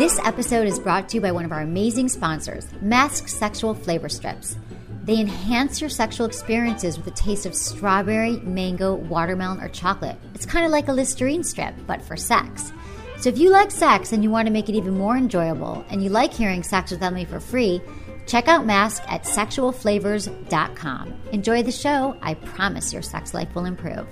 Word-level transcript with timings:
This 0.00 0.18
episode 0.24 0.66
is 0.66 0.78
brought 0.78 1.10
to 1.10 1.18
you 1.18 1.20
by 1.20 1.30
one 1.30 1.44
of 1.44 1.52
our 1.52 1.60
amazing 1.60 2.08
sponsors, 2.08 2.66
Mask 2.80 3.28
Sexual 3.28 3.74
Flavor 3.74 4.08
Strips. 4.08 4.56
They 5.04 5.20
enhance 5.20 5.78
your 5.82 5.90
sexual 5.90 6.24
experiences 6.24 6.96
with 6.96 7.06
a 7.08 7.10
taste 7.10 7.44
of 7.44 7.54
strawberry, 7.54 8.38
mango, 8.38 8.94
watermelon, 8.94 9.60
or 9.60 9.68
chocolate. 9.68 10.16
It's 10.34 10.46
kind 10.46 10.64
of 10.64 10.72
like 10.72 10.88
a 10.88 10.94
Listerine 10.94 11.44
strip, 11.44 11.74
but 11.86 12.00
for 12.00 12.16
sex. 12.16 12.72
So 13.18 13.28
if 13.28 13.36
you 13.36 13.50
like 13.50 13.70
sex 13.70 14.14
and 14.14 14.24
you 14.24 14.30
want 14.30 14.46
to 14.46 14.52
make 14.54 14.70
it 14.70 14.74
even 14.74 14.96
more 14.96 15.18
enjoyable, 15.18 15.84
and 15.90 16.02
you 16.02 16.08
like 16.08 16.32
hearing 16.32 16.62
Sex 16.62 16.92
with 16.92 17.02
Emily 17.02 17.26
for 17.26 17.38
free, 17.38 17.82
check 18.26 18.48
out 18.48 18.64
Mask 18.64 19.02
at 19.06 19.24
sexualflavors.com. 19.24 21.14
Enjoy 21.32 21.62
the 21.62 21.72
show. 21.72 22.16
I 22.22 22.32
promise 22.32 22.90
your 22.90 23.02
sex 23.02 23.34
life 23.34 23.54
will 23.54 23.66
improve. 23.66 24.08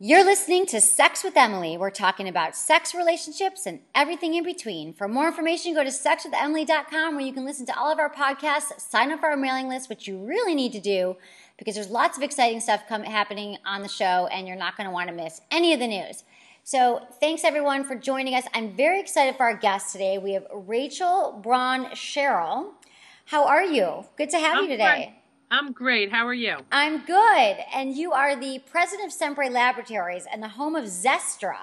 You're 0.00 0.24
listening 0.24 0.64
to 0.66 0.80
Sex 0.80 1.24
with 1.24 1.36
Emily. 1.36 1.76
We're 1.76 1.90
talking 1.90 2.28
about 2.28 2.54
sex 2.54 2.94
relationships 2.94 3.66
and 3.66 3.80
everything 3.96 4.34
in 4.34 4.44
between. 4.44 4.94
For 4.94 5.08
more 5.08 5.26
information, 5.26 5.74
go 5.74 5.82
to 5.82 5.90
sexwithemily.com 5.90 7.16
where 7.16 7.24
you 7.24 7.32
can 7.32 7.44
listen 7.44 7.66
to 7.66 7.76
all 7.76 7.90
of 7.90 7.98
our 7.98 8.08
podcasts, 8.08 8.78
sign 8.78 9.10
up 9.10 9.18
for 9.18 9.28
our 9.28 9.36
mailing 9.36 9.68
list, 9.68 9.88
which 9.88 10.06
you 10.06 10.16
really 10.24 10.54
need 10.54 10.70
to 10.70 10.80
do 10.80 11.16
because 11.56 11.74
there's 11.74 11.90
lots 11.90 12.16
of 12.16 12.22
exciting 12.22 12.60
stuff 12.60 12.84
come, 12.88 13.02
happening 13.02 13.58
on 13.66 13.82
the 13.82 13.88
show 13.88 14.28
and 14.28 14.46
you're 14.46 14.56
not 14.56 14.76
going 14.76 14.86
to 14.86 14.92
want 14.92 15.08
to 15.08 15.14
miss 15.16 15.40
any 15.50 15.72
of 15.72 15.80
the 15.80 15.88
news. 15.88 16.22
So, 16.62 17.04
thanks 17.18 17.42
everyone 17.42 17.82
for 17.82 17.96
joining 17.96 18.36
us. 18.36 18.44
I'm 18.54 18.76
very 18.76 19.00
excited 19.00 19.34
for 19.36 19.46
our 19.46 19.56
guest 19.56 19.90
today. 19.90 20.18
We 20.18 20.34
have 20.34 20.46
Rachel 20.54 21.40
Braun 21.42 21.86
Scherl. 21.86 22.70
How 23.24 23.48
are 23.48 23.64
you? 23.64 24.04
Good 24.16 24.30
to 24.30 24.38
have 24.38 24.58
I'm 24.58 24.62
you 24.62 24.70
today. 24.70 25.06
Great. 25.06 25.17
I'm 25.50 25.72
great. 25.72 26.12
How 26.12 26.26
are 26.26 26.34
you? 26.34 26.58
I'm 26.70 27.04
good. 27.04 27.56
And 27.74 27.96
you 27.96 28.12
are 28.12 28.36
the 28.36 28.60
president 28.70 29.12
of 29.12 29.18
Semprae 29.18 29.50
Laboratories 29.50 30.26
and 30.30 30.42
the 30.42 30.48
home 30.48 30.76
of 30.76 30.84
Zestra. 30.84 31.56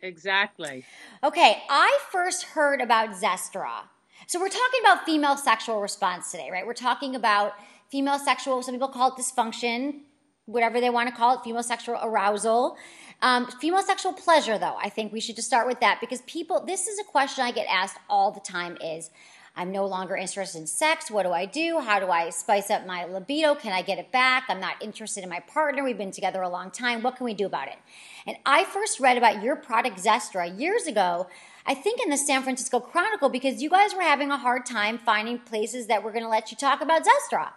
Exactly. 0.00 0.84
Okay, 1.22 1.62
I 1.68 1.98
first 2.10 2.44
heard 2.44 2.80
about 2.80 3.10
Zestra. 3.10 3.84
So 4.26 4.40
we're 4.40 4.48
talking 4.48 4.80
about 4.80 5.04
female 5.04 5.36
sexual 5.36 5.80
response 5.80 6.30
today, 6.30 6.48
right? 6.50 6.66
We're 6.66 6.74
talking 6.74 7.14
about 7.14 7.54
female 7.90 8.18
sexual, 8.18 8.62
some 8.62 8.74
people 8.74 8.88
call 8.88 9.14
it 9.14 9.20
dysfunction, 9.20 10.00
whatever 10.46 10.80
they 10.80 10.90
want 10.90 11.08
to 11.08 11.14
call 11.14 11.36
it, 11.36 11.44
female 11.44 11.62
sexual 11.62 11.98
arousal. 12.02 12.76
Um, 13.20 13.46
female 13.60 13.82
sexual 13.82 14.12
pleasure, 14.12 14.58
though, 14.58 14.76
I 14.80 14.88
think 14.88 15.12
we 15.12 15.20
should 15.20 15.36
just 15.36 15.48
start 15.48 15.66
with 15.66 15.80
that 15.80 15.98
because 16.00 16.22
people, 16.22 16.64
this 16.64 16.86
is 16.86 16.98
a 16.98 17.04
question 17.04 17.44
I 17.44 17.52
get 17.52 17.66
asked 17.68 17.98
all 18.08 18.30
the 18.30 18.40
time 18.40 18.78
is, 18.82 19.10
I'm 19.58 19.72
no 19.72 19.86
longer 19.86 20.14
interested 20.14 20.58
in 20.58 20.66
sex. 20.66 21.10
What 21.10 21.22
do 21.22 21.32
I 21.32 21.46
do? 21.46 21.80
How 21.80 21.98
do 21.98 22.08
I 22.10 22.28
spice 22.28 22.70
up 22.70 22.86
my 22.86 23.06
libido? 23.06 23.54
Can 23.54 23.72
I 23.72 23.80
get 23.80 23.98
it 23.98 24.12
back? 24.12 24.44
I'm 24.48 24.60
not 24.60 24.82
interested 24.82 25.24
in 25.24 25.30
my 25.30 25.40
partner. 25.40 25.82
We've 25.82 25.96
been 25.96 26.10
together 26.10 26.42
a 26.42 26.48
long 26.48 26.70
time. 26.70 27.02
What 27.02 27.16
can 27.16 27.24
we 27.24 27.32
do 27.32 27.46
about 27.46 27.68
it? 27.68 27.78
And 28.26 28.36
I 28.44 28.64
first 28.64 29.00
read 29.00 29.16
about 29.16 29.42
your 29.42 29.56
product 29.56 29.98
Zestra 29.98 30.58
years 30.60 30.86
ago, 30.86 31.26
I 31.64 31.74
think 31.74 32.02
in 32.02 32.10
the 32.10 32.18
San 32.18 32.42
Francisco 32.42 32.80
Chronicle, 32.80 33.30
because 33.30 33.62
you 33.62 33.70
guys 33.70 33.94
were 33.94 34.02
having 34.02 34.30
a 34.30 34.36
hard 34.36 34.66
time 34.66 34.98
finding 34.98 35.38
places 35.38 35.86
that 35.86 36.02
were 36.02 36.12
going 36.12 36.24
to 36.24 36.28
let 36.28 36.50
you 36.50 36.56
talk 36.58 36.82
about 36.82 37.02
Zestra, 37.02 37.48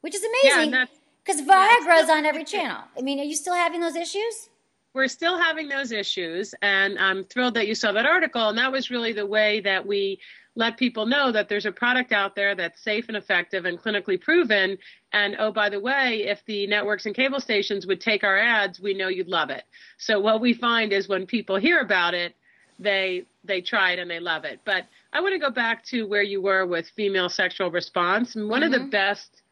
which 0.00 0.14
is 0.16 0.24
amazing. 0.24 0.74
Because 1.24 1.40
Yeah, 1.40 1.78
Viagra 1.80 2.02
is 2.02 2.10
on 2.10 2.26
every 2.26 2.44
channel. 2.44 2.82
I 2.98 3.02
mean, 3.02 3.20
are 3.20 3.24
you 3.24 3.36
still 3.36 3.54
having 3.54 3.80
those 3.80 3.94
issues? 3.94 4.50
We're 4.92 5.08
still 5.08 5.38
having 5.38 5.68
those 5.68 5.90
issues, 5.90 6.54
and 6.62 6.98
I'm 6.98 7.24
thrilled 7.24 7.54
that 7.54 7.66
you 7.66 7.74
saw 7.74 7.90
that 7.92 8.06
article. 8.06 8.48
And 8.48 8.58
that 8.58 8.70
was 8.70 8.90
really 8.90 9.12
the 9.12 9.26
way 9.26 9.60
that 9.60 9.84
we 9.84 10.20
let 10.56 10.76
people 10.76 11.06
know 11.06 11.32
that 11.32 11.48
there's 11.48 11.66
a 11.66 11.72
product 11.72 12.12
out 12.12 12.36
there 12.36 12.54
that's 12.54 12.82
safe 12.82 13.06
and 13.08 13.16
effective 13.16 13.64
and 13.64 13.78
clinically 13.78 14.20
proven. 14.20 14.78
And 15.12 15.36
oh, 15.38 15.52
by 15.52 15.68
the 15.68 15.80
way, 15.80 16.24
if 16.26 16.44
the 16.46 16.66
networks 16.66 17.06
and 17.06 17.14
cable 17.14 17.40
stations 17.40 17.86
would 17.86 18.00
take 18.00 18.22
our 18.22 18.38
ads, 18.38 18.78
we 18.80 18.94
know 18.94 19.08
you'd 19.08 19.28
love 19.28 19.50
it. 19.50 19.64
So 19.98 20.20
what 20.20 20.40
we 20.40 20.54
find 20.54 20.92
is 20.92 21.08
when 21.08 21.26
people 21.26 21.56
hear 21.56 21.80
about 21.80 22.14
it, 22.14 22.34
they 22.78 23.24
they 23.44 23.60
try 23.60 23.92
it 23.92 23.98
and 23.98 24.10
they 24.10 24.20
love 24.20 24.44
it. 24.44 24.60
But 24.64 24.84
I 25.12 25.20
want 25.20 25.34
to 25.34 25.38
go 25.38 25.50
back 25.50 25.84
to 25.86 26.04
where 26.04 26.22
you 26.22 26.40
were 26.40 26.66
with 26.66 26.86
female 26.96 27.28
sexual 27.28 27.70
response. 27.70 28.34
And 28.34 28.48
one 28.48 28.62
of 28.62 28.72
the 28.72 28.78
mm-hmm. 28.78 28.90
best 28.90 29.42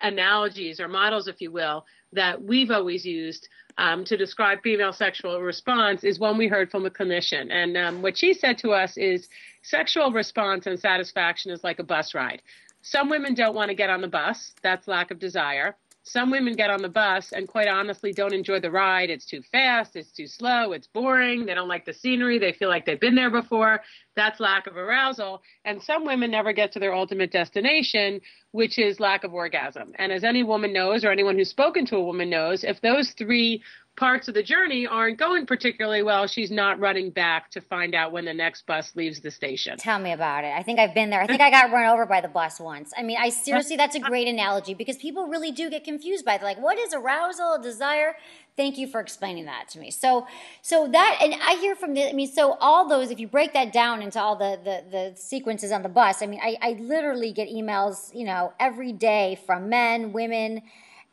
analogies 0.00 0.78
or 0.78 0.86
models, 0.86 1.26
if 1.28 1.40
you 1.40 1.50
will, 1.50 1.84
that 2.12 2.42
we've 2.42 2.70
always 2.70 3.04
used 3.04 3.48
um, 3.78 4.04
to 4.04 4.16
describe 4.16 4.60
female 4.62 4.92
sexual 4.92 5.40
response 5.40 6.04
is 6.04 6.18
one 6.18 6.36
we 6.36 6.48
heard 6.48 6.70
from 6.70 6.84
a 6.84 6.90
clinician. 6.90 7.50
And 7.50 7.76
um, 7.76 8.02
what 8.02 8.18
she 8.18 8.34
said 8.34 8.58
to 8.58 8.72
us 8.72 8.96
is 8.96 9.28
sexual 9.62 10.10
response 10.10 10.66
and 10.66 10.78
satisfaction 10.78 11.52
is 11.52 11.62
like 11.64 11.78
a 11.78 11.84
bus 11.84 12.12
ride. 12.14 12.42
Some 12.82 13.08
women 13.08 13.34
don't 13.34 13.54
want 13.54 13.70
to 13.70 13.74
get 13.74 13.88
on 13.88 14.00
the 14.00 14.08
bus, 14.08 14.52
that's 14.62 14.88
lack 14.88 15.10
of 15.10 15.18
desire. 15.18 15.76
Some 16.10 16.30
women 16.30 16.54
get 16.54 16.70
on 16.70 16.80
the 16.80 16.88
bus 16.88 17.32
and 17.32 17.46
quite 17.46 17.68
honestly 17.68 18.12
don't 18.12 18.32
enjoy 18.32 18.60
the 18.60 18.70
ride. 18.70 19.10
It's 19.10 19.26
too 19.26 19.42
fast, 19.52 19.94
it's 19.94 20.10
too 20.10 20.26
slow, 20.26 20.72
it's 20.72 20.86
boring, 20.86 21.44
they 21.44 21.54
don't 21.54 21.68
like 21.68 21.84
the 21.84 21.92
scenery, 21.92 22.38
they 22.38 22.52
feel 22.52 22.68
like 22.68 22.86
they've 22.86 22.98
been 22.98 23.14
there 23.14 23.30
before. 23.30 23.80
That's 24.16 24.40
lack 24.40 24.66
of 24.66 24.76
arousal. 24.76 25.42
And 25.64 25.82
some 25.82 26.04
women 26.04 26.30
never 26.30 26.52
get 26.52 26.72
to 26.72 26.78
their 26.78 26.94
ultimate 26.94 27.30
destination, 27.30 28.20
which 28.52 28.78
is 28.78 28.98
lack 28.98 29.24
of 29.24 29.34
orgasm. 29.34 29.92
And 29.96 30.10
as 30.10 30.24
any 30.24 30.42
woman 30.42 30.72
knows, 30.72 31.04
or 31.04 31.10
anyone 31.10 31.36
who's 31.36 31.50
spoken 31.50 31.84
to 31.86 31.96
a 31.96 32.04
woman 32.04 32.30
knows, 32.30 32.64
if 32.64 32.80
those 32.80 33.10
three 33.10 33.62
parts 33.98 34.28
of 34.28 34.34
the 34.34 34.42
journey 34.42 34.86
aren't 34.86 35.18
going 35.18 35.44
particularly 35.44 36.02
well, 36.02 36.26
she's 36.26 36.50
not 36.50 36.78
running 36.78 37.10
back 37.10 37.50
to 37.50 37.60
find 37.60 37.94
out 37.94 38.12
when 38.12 38.24
the 38.24 38.32
next 38.32 38.64
bus 38.66 38.94
leaves 38.94 39.20
the 39.20 39.30
station. 39.30 39.76
Tell 39.76 39.98
me 39.98 40.12
about 40.12 40.44
it. 40.44 40.52
I 40.56 40.62
think 40.62 40.78
I've 40.78 40.94
been 40.94 41.10
there. 41.10 41.20
I 41.20 41.26
think 41.26 41.40
I 41.40 41.50
got 41.50 41.72
run 41.72 41.92
over 41.92 42.06
by 42.06 42.20
the 42.20 42.28
bus 42.28 42.60
once. 42.60 42.92
I 42.96 43.02
mean, 43.02 43.18
I 43.20 43.30
seriously, 43.30 43.76
that's 43.76 43.96
a 43.96 44.00
great 44.00 44.28
analogy 44.28 44.74
because 44.74 44.96
people 44.96 45.26
really 45.26 45.50
do 45.50 45.68
get 45.68 45.84
confused 45.84 46.24
by 46.24 46.36
it. 46.36 46.42
Like, 46.42 46.62
what 46.62 46.78
is 46.78 46.94
arousal, 46.94 47.60
desire? 47.60 48.16
Thank 48.56 48.78
you 48.78 48.86
for 48.86 49.00
explaining 49.00 49.46
that 49.46 49.68
to 49.70 49.78
me. 49.78 49.90
So, 49.90 50.26
so 50.62 50.88
that, 50.88 51.18
and 51.20 51.34
I 51.34 51.56
hear 51.56 51.74
from 51.74 51.94
the, 51.94 52.08
I 52.08 52.12
mean, 52.12 52.28
so 52.28 52.52
all 52.60 52.88
those, 52.88 53.10
if 53.10 53.18
you 53.18 53.28
break 53.28 53.52
that 53.52 53.72
down 53.72 54.00
into 54.00 54.20
all 54.20 54.36
the 54.36 54.58
the, 54.62 54.84
the 54.90 55.12
sequences 55.16 55.72
on 55.72 55.82
the 55.82 55.88
bus, 55.88 56.22
I 56.22 56.26
mean, 56.26 56.40
I, 56.42 56.56
I 56.60 56.70
literally 56.80 57.32
get 57.32 57.48
emails, 57.48 58.14
you 58.14 58.24
know, 58.24 58.52
every 58.58 58.92
day 58.92 59.38
from 59.46 59.68
men, 59.68 60.12
women, 60.12 60.62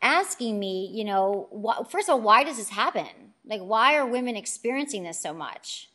asking 0.05 0.59
me, 0.59 0.91
you 0.93 1.03
know, 1.03 1.49
wh- 1.51 1.89
first 1.89 2.07
of 2.07 2.13
all, 2.13 2.21
why 2.21 2.43
does 2.43 2.57
this 2.57 2.69
happen? 2.69 3.33
Like, 3.43 3.61
why 3.61 3.95
are 3.95 4.05
women 4.05 4.35
experiencing 4.35 5.03
this 5.03 5.19
so 5.19 5.33
much? 5.33 5.89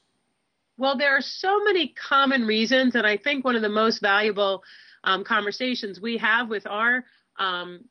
Well, 0.77 0.99
there 0.99 1.17
are 1.17 1.21
so 1.21 1.63
many 1.63 1.89
common 1.89 2.45
reasons, 2.47 2.95
and 2.97 3.07
I 3.07 3.17
think 3.17 3.45
one 3.45 3.55
of 3.55 3.63
the 3.63 3.69
most 3.69 4.01
valuable 4.01 4.63
um, 5.05 5.25
conversations 5.25 6.01
we 6.01 6.17
have 6.19 6.49
with 6.49 6.67
our 6.67 7.05
um, 7.39 7.85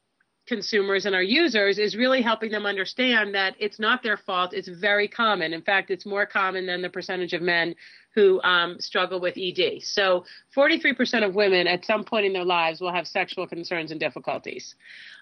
consumers 0.50 1.06
and 1.06 1.16
our 1.16 1.24
users 1.24 1.78
is 1.78 1.96
really 1.96 2.22
helping 2.22 2.52
them 2.52 2.66
understand 2.66 3.36
that 3.36 3.56
it's 3.60 3.80
not 3.80 4.02
their 4.02 4.18
fault. 4.18 4.52
It's 4.52 4.68
very 4.68 5.08
common. 5.08 5.54
In 5.54 5.62
fact, 5.62 5.92
it's 5.92 6.08
more 6.08 6.26
common 6.26 6.66
than 6.66 6.81
the 6.81 6.90
percentage 6.90 7.34
of 7.34 7.42
men 7.42 7.75
who 8.16 8.42
um, 8.42 8.80
struggle 8.80 9.19
with 9.22 9.38
ED. 9.38 9.84
So 9.84 10.25
43% 10.57 11.24
of 11.24 11.36
women 11.36 11.68
at 11.68 11.86
some 11.86 12.04
point 12.04 12.25
in 12.25 12.34
their 12.34 12.44
lives 12.44 12.81
will 12.81 12.92
have 12.92 13.07
sexual 13.07 13.46
concerns 13.46 13.92
and 13.92 14.00
difficulties. 14.00 14.75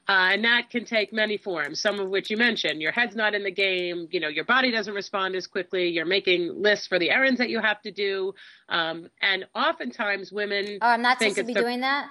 Uh, 0.08 0.32
and 0.32 0.46
that 0.46 0.70
can 0.70 0.86
take 0.86 1.12
many 1.12 1.38
forms, 1.38 1.82
some 1.82 2.00
of 2.00 2.10
which 2.10 2.30
you 2.30 2.38
mentioned. 2.38 2.82
Your 2.82 2.94
head's 2.94 3.16
not 3.16 3.36
in 3.36 3.44
the 3.44 3.52
game, 3.52 4.08
you 4.10 4.22
know, 4.22 4.30
your 4.30 4.46
body 4.46 4.72
doesn't 4.72 4.94
respond 4.94 5.36
as 5.36 5.46
quickly, 5.46 5.90
you're 5.90 6.06
making 6.06 6.62
lists 6.62 6.88
for 6.88 6.98
the 6.98 7.12
errands 7.12 7.38
that 7.40 7.50
you 7.50 7.60
have 7.60 7.82
to 7.82 7.92
do. 7.92 8.34
Um, 8.70 9.10
and 9.22 9.46
oftentimes 9.54 10.32
women. 10.32 10.78
Oh, 10.82 10.88
I'm 10.88 11.02
not 11.02 11.20
supposed 11.20 11.36
to 11.36 11.44
be 11.44 11.54
the- 11.54 11.62
doing 11.62 11.82
that? 11.82 12.08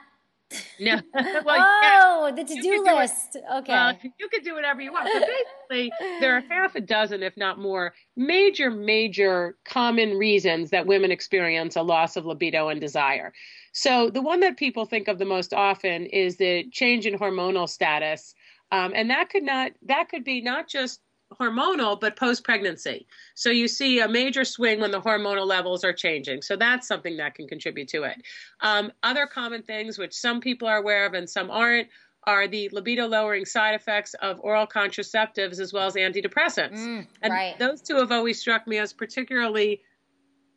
No. 0.78 1.00
well, 1.44 1.66
oh, 1.82 2.32
the 2.34 2.44
to-do 2.44 2.62
do 2.62 2.84
list. 2.84 3.36
Okay. 3.54 3.72
Well, 3.72 3.98
you 4.18 4.28
could 4.28 4.44
do 4.44 4.54
whatever 4.54 4.80
you 4.80 4.92
want. 4.92 5.08
But 5.12 5.26
basically, 5.26 5.92
there 6.20 6.36
are 6.36 6.42
half 6.48 6.74
a 6.76 6.80
dozen, 6.80 7.22
if 7.22 7.36
not 7.36 7.58
more, 7.58 7.94
major, 8.16 8.70
major 8.70 9.56
common 9.64 10.16
reasons 10.16 10.70
that 10.70 10.86
women 10.86 11.10
experience 11.10 11.76
a 11.76 11.82
loss 11.82 12.16
of 12.16 12.26
libido 12.26 12.68
and 12.68 12.80
desire. 12.80 13.32
So 13.72 14.10
the 14.10 14.22
one 14.22 14.40
that 14.40 14.56
people 14.56 14.86
think 14.86 15.08
of 15.08 15.18
the 15.18 15.24
most 15.24 15.52
often 15.52 16.06
is 16.06 16.36
the 16.36 16.68
change 16.70 17.06
in 17.06 17.18
hormonal 17.18 17.68
status, 17.68 18.34
um, 18.72 18.92
and 18.94 19.10
that 19.10 19.30
could 19.30 19.42
not 19.42 19.72
that 19.82 20.08
could 20.08 20.24
be 20.24 20.40
not 20.40 20.68
just 20.68 21.00
hormonal, 21.34 22.00
but 22.00 22.16
post 22.16 22.44
pregnancy. 22.44 23.06
So 23.34 23.50
you 23.50 23.68
see 23.68 24.00
a 24.00 24.08
major 24.08 24.44
swing 24.44 24.80
when 24.80 24.90
the 24.90 25.00
hormonal 25.00 25.46
levels 25.46 25.84
are 25.84 25.92
changing. 25.92 26.42
So 26.42 26.56
that's 26.56 26.86
something 26.86 27.16
that 27.16 27.34
can 27.34 27.48
contribute 27.48 27.88
to 27.88 28.04
it. 28.04 28.22
Um, 28.60 28.92
other 29.02 29.26
common 29.26 29.62
things, 29.62 29.98
which 29.98 30.14
some 30.14 30.40
people 30.40 30.68
are 30.68 30.78
aware 30.78 31.04
of 31.06 31.14
and 31.14 31.28
some 31.28 31.50
aren't, 31.50 31.88
are 32.24 32.48
the 32.48 32.68
libido 32.72 33.06
lowering 33.06 33.44
side 33.44 33.74
effects 33.74 34.14
of 34.14 34.40
oral 34.40 34.66
contraceptives 34.66 35.60
as 35.60 35.72
well 35.72 35.86
as 35.86 35.94
antidepressants. 35.94 36.78
Mm, 36.78 37.06
and 37.22 37.32
right. 37.32 37.58
those 37.58 37.80
two 37.80 37.96
have 37.96 38.10
always 38.10 38.40
struck 38.40 38.66
me 38.66 38.78
as 38.78 38.92
particularly 38.92 39.80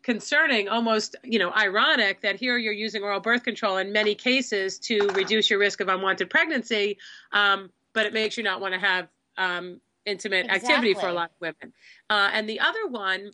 concerning, 0.01 0.68
almost, 0.68 1.16
you 1.24 1.38
know, 1.38 1.51
ironic 1.56 2.21
that 2.21 2.38
here 2.38 2.57
you're 2.57 2.74
using 2.74 3.04
oral 3.04 3.19
birth 3.19 3.44
control 3.44 3.77
in 3.77 3.92
many 3.92 4.16
cases 4.16 4.80
to 4.80 5.07
reduce 5.10 5.50
your 5.50 5.60
risk 5.60 5.81
of 5.81 5.89
unwanted 5.89 6.30
pregnancy, 6.30 6.98
um, 7.33 7.69
but 7.94 8.06
it 8.06 8.13
makes 8.13 8.38
you 8.38 8.44
not 8.44 8.62
want 8.62 8.74
to 8.74 8.80
have 8.80 9.07
um, 9.38 9.80
intimate 10.09 10.50
activity 10.50 10.94
for 10.94 11.07
a 11.07 11.13
lot 11.13 11.31
of 11.31 11.41
women. 11.41 11.73
Uh, 12.09 12.29
and 12.33 12.50
the 12.50 12.59
other 12.59 12.88
one, 12.88 13.31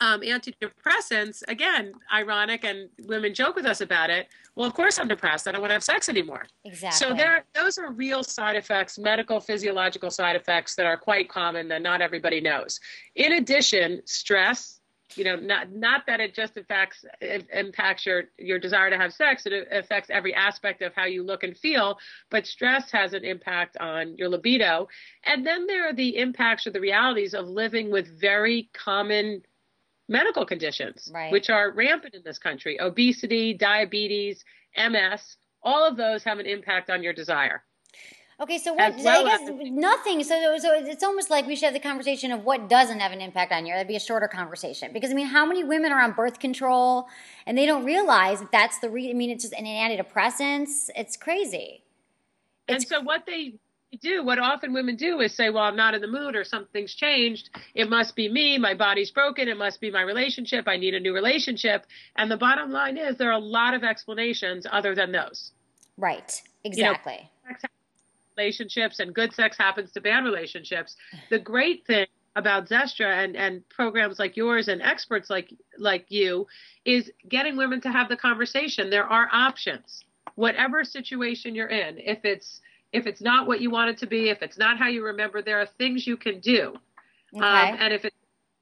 um, 0.00 0.20
antidepressants, 0.20 1.42
again, 1.48 1.92
ironic, 2.12 2.64
and 2.64 2.88
women 3.06 3.34
joke 3.34 3.56
with 3.56 3.66
us 3.66 3.80
about 3.80 4.10
it. 4.10 4.28
Well, 4.54 4.66
of 4.66 4.74
course 4.74 4.98
I'm 4.98 5.08
depressed. 5.08 5.46
I 5.48 5.52
don't 5.52 5.60
want 5.60 5.70
to 5.70 5.74
have 5.74 5.84
sex 5.84 6.08
anymore. 6.08 6.46
Exactly. 6.64 6.98
So 6.98 7.14
there, 7.14 7.44
those 7.54 7.78
are 7.78 7.90
real 7.92 8.22
side 8.22 8.56
effects, 8.56 8.98
medical, 8.98 9.40
physiological 9.40 10.10
side 10.10 10.36
effects 10.36 10.74
that 10.76 10.86
are 10.86 10.96
quite 10.96 11.28
common 11.28 11.68
that 11.68 11.82
not 11.82 12.00
everybody 12.00 12.40
knows. 12.40 12.80
In 13.14 13.34
addition, 13.34 14.02
stress. 14.04 14.80
You 15.14 15.24
know, 15.24 15.36
not 15.36 15.70
not 15.70 16.06
that 16.06 16.20
it 16.20 16.34
just 16.34 16.56
affects 16.56 17.04
it 17.20 17.46
impacts 17.52 18.04
your 18.04 18.24
your 18.38 18.58
desire 18.58 18.90
to 18.90 18.96
have 18.96 19.12
sex. 19.12 19.46
It 19.46 19.68
affects 19.70 20.10
every 20.10 20.34
aspect 20.34 20.82
of 20.82 20.94
how 20.94 21.04
you 21.04 21.22
look 21.22 21.44
and 21.44 21.56
feel. 21.56 21.98
But 22.30 22.46
stress 22.46 22.90
has 22.90 23.12
an 23.12 23.24
impact 23.24 23.76
on 23.78 24.16
your 24.18 24.28
libido. 24.28 24.88
And 25.24 25.46
then 25.46 25.66
there 25.66 25.88
are 25.88 25.92
the 25.94 26.16
impacts 26.18 26.66
or 26.66 26.70
the 26.70 26.80
realities 26.80 27.34
of 27.34 27.46
living 27.46 27.90
with 27.90 28.20
very 28.20 28.68
common 28.72 29.42
medical 30.08 30.44
conditions, 30.44 31.10
Right. 31.12 31.32
which 31.32 31.50
are 31.50 31.70
rampant 31.72 32.14
in 32.14 32.22
this 32.24 32.38
country 32.38 32.80
obesity, 32.80 33.54
diabetes, 33.54 34.44
MS. 34.76 35.36
All 35.62 35.84
of 35.86 35.96
those 35.96 36.24
have 36.24 36.38
an 36.38 36.46
impact 36.46 36.90
on 36.90 37.02
your 37.02 37.12
desire. 37.12 37.64
Okay, 38.38 38.58
so 38.58 38.74
what? 38.74 38.96
Well 38.98 39.26
I 39.26 39.38
guess 39.38 39.48
nothing. 39.70 40.22
So, 40.22 40.58
so 40.58 40.74
it's 40.74 41.02
almost 41.02 41.30
like 41.30 41.46
we 41.46 41.56
should 41.56 41.64
have 41.66 41.74
the 41.74 41.80
conversation 41.80 42.32
of 42.32 42.44
what 42.44 42.68
doesn't 42.68 43.00
have 43.00 43.12
an 43.12 43.22
impact 43.22 43.50
on 43.50 43.64
you. 43.64 43.72
That'd 43.72 43.88
be 43.88 43.96
a 43.96 44.00
shorter 44.00 44.28
conversation 44.28 44.92
because 44.92 45.10
I 45.10 45.14
mean, 45.14 45.26
how 45.26 45.46
many 45.46 45.64
women 45.64 45.90
are 45.90 46.02
on 46.02 46.12
birth 46.12 46.38
control 46.38 47.06
and 47.46 47.56
they 47.56 47.64
don't 47.64 47.84
realize 47.84 48.40
that 48.40 48.52
that's 48.52 48.78
the 48.80 48.90
re- 48.90 49.10
I 49.10 49.14
mean, 49.14 49.30
it's 49.30 49.44
just 49.44 49.54
an 49.54 49.64
antidepressants. 49.64 50.90
It's 50.94 51.16
crazy. 51.16 51.82
and 52.68 52.86
so 52.86 53.00
what 53.00 53.24
they 53.26 53.54
do, 54.02 54.22
what 54.22 54.38
often 54.38 54.74
women 54.74 54.96
do 54.96 55.20
is 55.20 55.34
say, 55.34 55.48
well, 55.48 55.62
I'm 55.62 55.76
not 55.76 55.94
in 55.94 56.02
the 56.02 56.06
mood 56.06 56.36
or 56.36 56.44
something's 56.44 56.94
changed. 56.94 57.48
It 57.74 57.88
must 57.88 58.14
be 58.16 58.28
me. 58.28 58.58
My 58.58 58.74
body's 58.74 59.10
broken. 59.10 59.48
It 59.48 59.56
must 59.56 59.80
be 59.80 59.90
my 59.90 60.02
relationship. 60.02 60.68
I 60.68 60.76
need 60.76 60.92
a 60.92 61.00
new 61.00 61.14
relationship. 61.14 61.86
And 62.16 62.30
the 62.30 62.36
bottom 62.36 62.70
line 62.70 62.98
is 62.98 63.16
there 63.16 63.30
are 63.30 63.32
a 63.32 63.38
lot 63.38 63.72
of 63.72 63.82
explanations 63.82 64.66
other 64.70 64.94
than 64.94 65.12
those. 65.12 65.52
Right. 65.96 66.42
Exactly. 66.64 67.30
happens 67.44 67.62
to 67.62 67.68
relationships 68.36 69.00
and 69.00 69.14
good 69.14 69.32
sex 69.32 69.56
happens 69.56 69.92
to 69.92 70.00
bad 70.00 70.24
relationships. 70.24 70.96
The 71.30 71.38
great 71.38 71.86
thing 71.86 72.06
about 72.36 72.68
Zestra 72.68 73.24
and, 73.24 73.34
and 73.36 73.66
programs 73.68 74.18
like 74.18 74.36
yours 74.36 74.68
and 74.68 74.82
experts 74.82 75.30
like 75.30 75.52
like 75.78 76.04
you 76.08 76.46
is 76.84 77.10
getting 77.28 77.56
women 77.56 77.80
to 77.80 77.90
have 77.90 78.08
the 78.08 78.16
conversation. 78.16 78.90
There 78.90 79.06
are 79.06 79.28
options. 79.32 80.04
Whatever 80.34 80.84
situation 80.84 81.54
you're 81.54 81.68
in, 81.68 81.98
if 81.98 82.24
it's 82.24 82.60
if 82.92 83.06
it's 83.06 83.20
not 83.20 83.46
what 83.46 83.60
you 83.60 83.70
want 83.70 83.90
it 83.90 83.98
to 83.98 84.06
be, 84.06 84.28
if 84.28 84.42
it's 84.42 84.58
not 84.58 84.78
how 84.78 84.88
you 84.88 85.04
remember, 85.04 85.42
there 85.42 85.60
are 85.60 85.66
things 85.78 86.06
you 86.06 86.16
can 86.16 86.40
do. 86.40 86.74
okay. 87.34 87.44
Um, 87.44 87.76
and 87.80 87.92
if 87.92 88.04
it's 88.04 88.16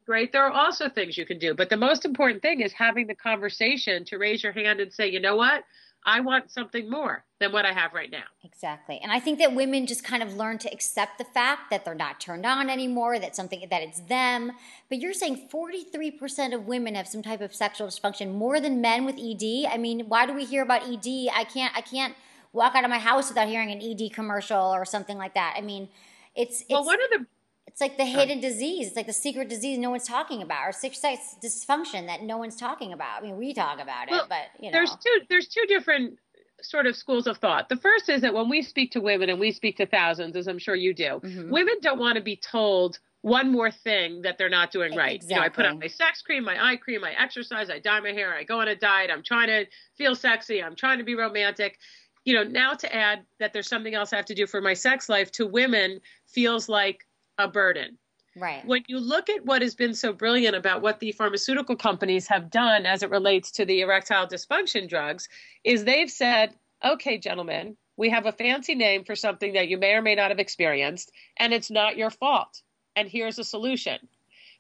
great, 0.06 0.32
there 0.32 0.44
are 0.44 0.52
also 0.52 0.88
things 0.88 1.18
you 1.18 1.26
can 1.26 1.38
do. 1.38 1.54
But 1.54 1.68
the 1.68 1.76
most 1.76 2.04
important 2.04 2.42
thing 2.42 2.60
is 2.60 2.72
having 2.72 3.06
the 3.06 3.14
conversation 3.14 4.04
to 4.06 4.18
raise 4.18 4.42
your 4.42 4.52
hand 4.52 4.80
and 4.80 4.92
say, 4.92 5.08
you 5.08 5.20
know 5.20 5.36
what? 5.36 5.64
I 6.06 6.20
want 6.20 6.50
something 6.50 6.90
more 6.90 7.24
than 7.40 7.52
what 7.52 7.64
I 7.64 7.72
have 7.72 7.94
right 7.94 8.10
now. 8.10 8.24
Exactly. 8.42 9.00
And 9.02 9.10
I 9.10 9.20
think 9.20 9.38
that 9.38 9.54
women 9.54 9.86
just 9.86 10.04
kind 10.04 10.22
of 10.22 10.34
learn 10.34 10.58
to 10.58 10.72
accept 10.72 11.16
the 11.18 11.24
fact 11.24 11.70
that 11.70 11.84
they're 11.84 11.94
not 11.94 12.20
turned 12.20 12.44
on 12.44 12.68
anymore, 12.68 13.18
that 13.18 13.34
something 13.34 13.66
that 13.70 13.82
it's 13.82 14.00
them. 14.00 14.52
But 14.88 14.98
you're 14.98 15.14
saying 15.14 15.48
43% 15.52 16.54
of 16.54 16.66
women 16.66 16.94
have 16.94 17.08
some 17.08 17.22
type 17.22 17.40
of 17.40 17.54
sexual 17.54 17.86
dysfunction 17.88 18.34
more 18.34 18.60
than 18.60 18.82
men 18.82 19.04
with 19.04 19.16
ED? 19.18 19.66
I 19.72 19.78
mean, 19.78 20.08
why 20.08 20.26
do 20.26 20.34
we 20.34 20.44
hear 20.44 20.62
about 20.62 20.82
ED? 20.82 21.28
I 21.34 21.44
can't 21.44 21.74
I 21.76 21.80
can't 21.80 22.14
walk 22.52 22.74
out 22.74 22.84
of 22.84 22.90
my 22.90 22.98
house 22.98 23.28
without 23.28 23.48
hearing 23.48 23.70
an 23.70 23.80
ED 23.82 24.12
commercial 24.12 24.60
or 24.60 24.84
something 24.84 25.16
like 25.16 25.34
that. 25.34 25.54
I 25.56 25.62
mean, 25.62 25.88
it's 26.34 26.60
it's 26.62 26.70
well, 26.70 26.84
one 26.84 26.98
of 27.02 27.10
the 27.10 27.26
it's 27.74 27.80
like 27.80 27.96
the 27.96 28.04
hidden 28.04 28.38
disease. 28.40 28.86
It's 28.86 28.96
like 28.96 29.08
the 29.08 29.12
secret 29.12 29.48
disease 29.48 29.78
no 29.78 29.90
one's 29.90 30.06
talking 30.06 30.42
about, 30.42 30.68
or 30.68 30.70
sex 30.70 31.00
sex 31.00 31.34
dysfunction 31.42 32.06
that 32.06 32.22
no 32.22 32.38
one's 32.38 32.54
talking 32.54 32.92
about. 32.92 33.20
I 33.20 33.26
mean, 33.26 33.36
we 33.36 33.52
talk 33.52 33.80
about 33.80 34.08
Well, 34.08 34.22
it, 34.22 34.28
but 34.28 34.46
you 34.60 34.70
know, 34.70 34.78
there's 34.78 34.90
two 34.92 35.20
there's 35.28 35.48
two 35.48 35.64
different 35.66 36.20
sort 36.62 36.86
of 36.86 36.94
schools 36.94 37.26
of 37.26 37.38
thought. 37.38 37.68
The 37.68 37.76
first 37.76 38.08
is 38.08 38.20
that 38.22 38.32
when 38.32 38.48
we 38.48 38.62
speak 38.62 38.92
to 38.92 39.00
women 39.00 39.28
and 39.28 39.40
we 39.40 39.50
speak 39.50 39.76
to 39.78 39.86
thousands, 39.86 40.36
as 40.36 40.46
I'm 40.46 40.60
sure 40.60 40.76
you 40.76 40.94
do, 40.94 41.20
Mhm. 41.24 41.50
women 41.50 41.74
don't 41.82 41.98
want 41.98 42.14
to 42.14 42.22
be 42.22 42.36
told 42.36 43.00
one 43.22 43.50
more 43.50 43.72
thing 43.72 44.22
that 44.22 44.38
they're 44.38 44.48
not 44.48 44.70
doing 44.70 44.94
right. 44.94 45.20
You 45.28 45.34
know, 45.34 45.42
I 45.42 45.48
put 45.48 45.66
on 45.66 45.80
my 45.80 45.88
sex 45.88 46.22
cream, 46.22 46.44
my 46.44 46.64
eye 46.64 46.76
cream, 46.76 47.02
I 47.02 47.12
exercise, 47.20 47.70
I 47.70 47.80
dye 47.80 47.98
my 47.98 48.12
hair, 48.12 48.32
I 48.34 48.44
go 48.44 48.60
on 48.60 48.68
a 48.68 48.76
diet, 48.76 49.10
I'm 49.10 49.24
trying 49.24 49.48
to 49.48 49.66
feel 49.96 50.14
sexy, 50.14 50.62
I'm 50.62 50.76
trying 50.76 50.98
to 50.98 51.04
be 51.04 51.16
romantic. 51.16 51.76
You 52.24 52.34
know, 52.34 52.44
now 52.44 52.74
to 52.74 52.94
add 52.94 53.26
that 53.40 53.52
there's 53.52 53.66
something 53.68 53.94
else 53.94 54.12
I 54.12 54.16
have 54.16 54.26
to 54.26 54.34
do 54.34 54.46
for 54.46 54.60
my 54.60 54.74
sex 54.74 55.08
life 55.08 55.32
to 55.32 55.46
women 55.46 56.00
feels 56.28 56.68
like 56.68 57.04
a 57.38 57.48
burden. 57.48 57.98
Right? 58.36 58.66
when 58.66 58.82
you 58.88 58.98
look 58.98 59.30
at 59.30 59.44
what 59.44 59.62
has 59.62 59.76
been 59.76 59.94
so 59.94 60.12
brilliant 60.12 60.56
about 60.56 60.82
what 60.82 60.98
the 60.98 61.12
pharmaceutical 61.12 61.76
companies 61.76 62.26
have 62.26 62.50
done 62.50 62.84
as 62.84 63.04
it 63.04 63.10
relates 63.10 63.52
to 63.52 63.64
the 63.64 63.80
erectile 63.80 64.26
dysfunction 64.26 64.88
drugs 64.88 65.28
is 65.62 65.84
they've 65.84 66.10
said 66.10 66.52
okay 66.84 67.16
gentlemen 67.16 67.76
we 67.96 68.10
have 68.10 68.26
a 68.26 68.32
fancy 68.32 68.74
name 68.74 69.04
for 69.04 69.14
something 69.14 69.52
that 69.52 69.68
you 69.68 69.78
may 69.78 69.94
or 69.94 70.02
may 70.02 70.14
not 70.14 70.30
have 70.30 70.38
experienced 70.38 71.12
and 71.36 71.52
it's 71.52 71.70
not 71.70 71.96
your 71.96 72.10
fault. 72.10 72.62
And 72.96 73.08
here's 73.08 73.38
a 73.38 73.44
solution. 73.44 73.98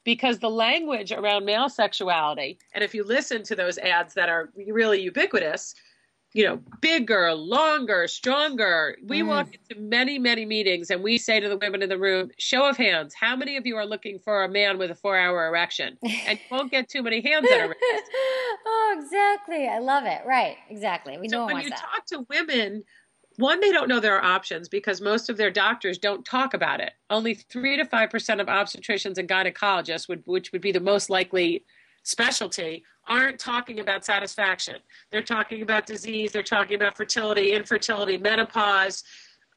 Because 0.04 0.38
the 0.38 0.50
language 0.50 1.12
around 1.12 1.44
male 1.44 1.68
sexuality 1.68 2.58
and 2.74 2.84
if 2.84 2.94
you 2.94 3.04
listen 3.04 3.42
to 3.44 3.56
those 3.56 3.78
ads 3.78 4.14
that 4.14 4.28
are 4.28 4.50
really 4.66 5.00
ubiquitous 5.00 5.74
you 6.34 6.44
know, 6.44 6.60
bigger, 6.80 7.32
longer, 7.32 8.08
stronger. 8.08 8.98
We 9.06 9.22
Mm. 9.22 9.28
walk 9.28 9.48
into 9.54 9.80
many, 9.80 10.18
many 10.18 10.44
meetings 10.44 10.90
and 10.90 11.00
we 11.02 11.16
say 11.16 11.38
to 11.38 11.48
the 11.48 11.56
women 11.56 11.80
in 11.80 11.88
the 11.88 11.98
room, 11.98 12.32
show 12.38 12.68
of 12.68 12.76
hands, 12.76 13.14
how 13.14 13.36
many 13.36 13.56
of 13.56 13.64
you 13.66 13.76
are 13.76 13.86
looking 13.86 14.18
for 14.18 14.42
a 14.42 14.48
man 14.48 14.76
with 14.76 14.90
a 14.90 14.96
four 14.96 15.16
hour 15.16 15.46
erection? 15.46 15.96
And 16.02 16.38
you 16.38 16.44
won't 16.50 16.72
get 16.72 16.88
too 16.88 17.04
many 17.04 17.20
hands 17.20 17.48
that 17.48 17.60
are 17.60 17.74
oh, 18.66 18.96
exactly. 18.98 19.68
I 19.68 19.78
love 19.78 20.04
it. 20.06 20.22
Right. 20.26 20.56
Exactly. 20.68 21.16
We 21.18 21.28
So 21.28 21.38
know 21.38 21.46
when 21.46 21.62
you 21.62 21.70
that. 21.70 21.78
talk 21.78 22.04
to 22.06 22.26
women, 22.28 22.82
one, 23.36 23.60
they 23.60 23.70
don't 23.70 23.88
know 23.88 24.00
there 24.00 24.16
are 24.16 24.24
options 24.24 24.68
because 24.68 25.00
most 25.00 25.30
of 25.30 25.36
their 25.36 25.50
doctors 25.52 25.98
don't 25.98 26.24
talk 26.24 26.52
about 26.52 26.80
it. 26.80 26.92
Only 27.10 27.34
three 27.34 27.76
to 27.76 27.84
five 27.84 28.10
percent 28.10 28.40
of 28.40 28.48
obstetricians 28.48 29.18
and 29.18 29.28
gynecologists, 29.28 30.08
would, 30.08 30.22
which 30.26 30.50
would 30.50 30.60
be 30.62 30.72
the 30.72 30.80
most 30.80 31.10
likely 31.10 31.64
specialty, 32.04 32.84
aren't 33.08 33.38
talking 33.40 33.80
about 33.80 34.04
satisfaction. 34.04 34.76
They're 35.10 35.22
talking 35.22 35.62
about 35.62 35.86
disease. 35.86 36.30
They're 36.32 36.42
talking 36.42 36.76
about 36.76 36.96
fertility, 36.96 37.52
infertility, 37.52 38.16
menopause, 38.16 39.02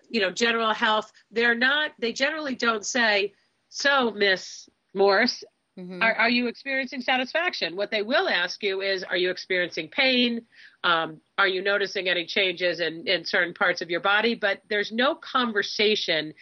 you 0.09 0.19
know, 0.21 0.31
general 0.31 0.73
health. 0.73 1.11
They're 1.29 1.55
not. 1.55 1.91
They 1.99 2.11
generally 2.13 2.55
don't 2.55 2.85
say, 2.85 3.33
"So, 3.69 4.11
Miss 4.11 4.67
Morse, 4.93 5.43
Mhm. 5.77 6.01
are, 6.01 6.15
are 6.15 6.29
you 6.29 6.47
experiencing 6.47 7.01
satisfaction? 7.01 7.75
What 7.75 7.91
they 7.91 8.01
will 8.01 8.27
ask 8.27 8.63
you 8.63 8.81
is, 8.81 9.03
are 9.03 9.17
you 9.17 9.29
experiencing 9.29 9.89
pain? 9.89 10.43
Um, 10.83 11.21
are 11.37 11.47
you 11.47 11.61
noticing 11.61 12.09
any 12.09 12.25
changes 12.25 12.79
in, 12.79 13.07
in 13.07 13.23
certain 13.25 13.53
parts 13.53 13.81
of 13.83 13.91
your 13.91 13.99
body? 13.99 14.33
But 14.33 14.61
there's 14.69 14.91
no 14.91 15.13
conversation, 15.13 16.33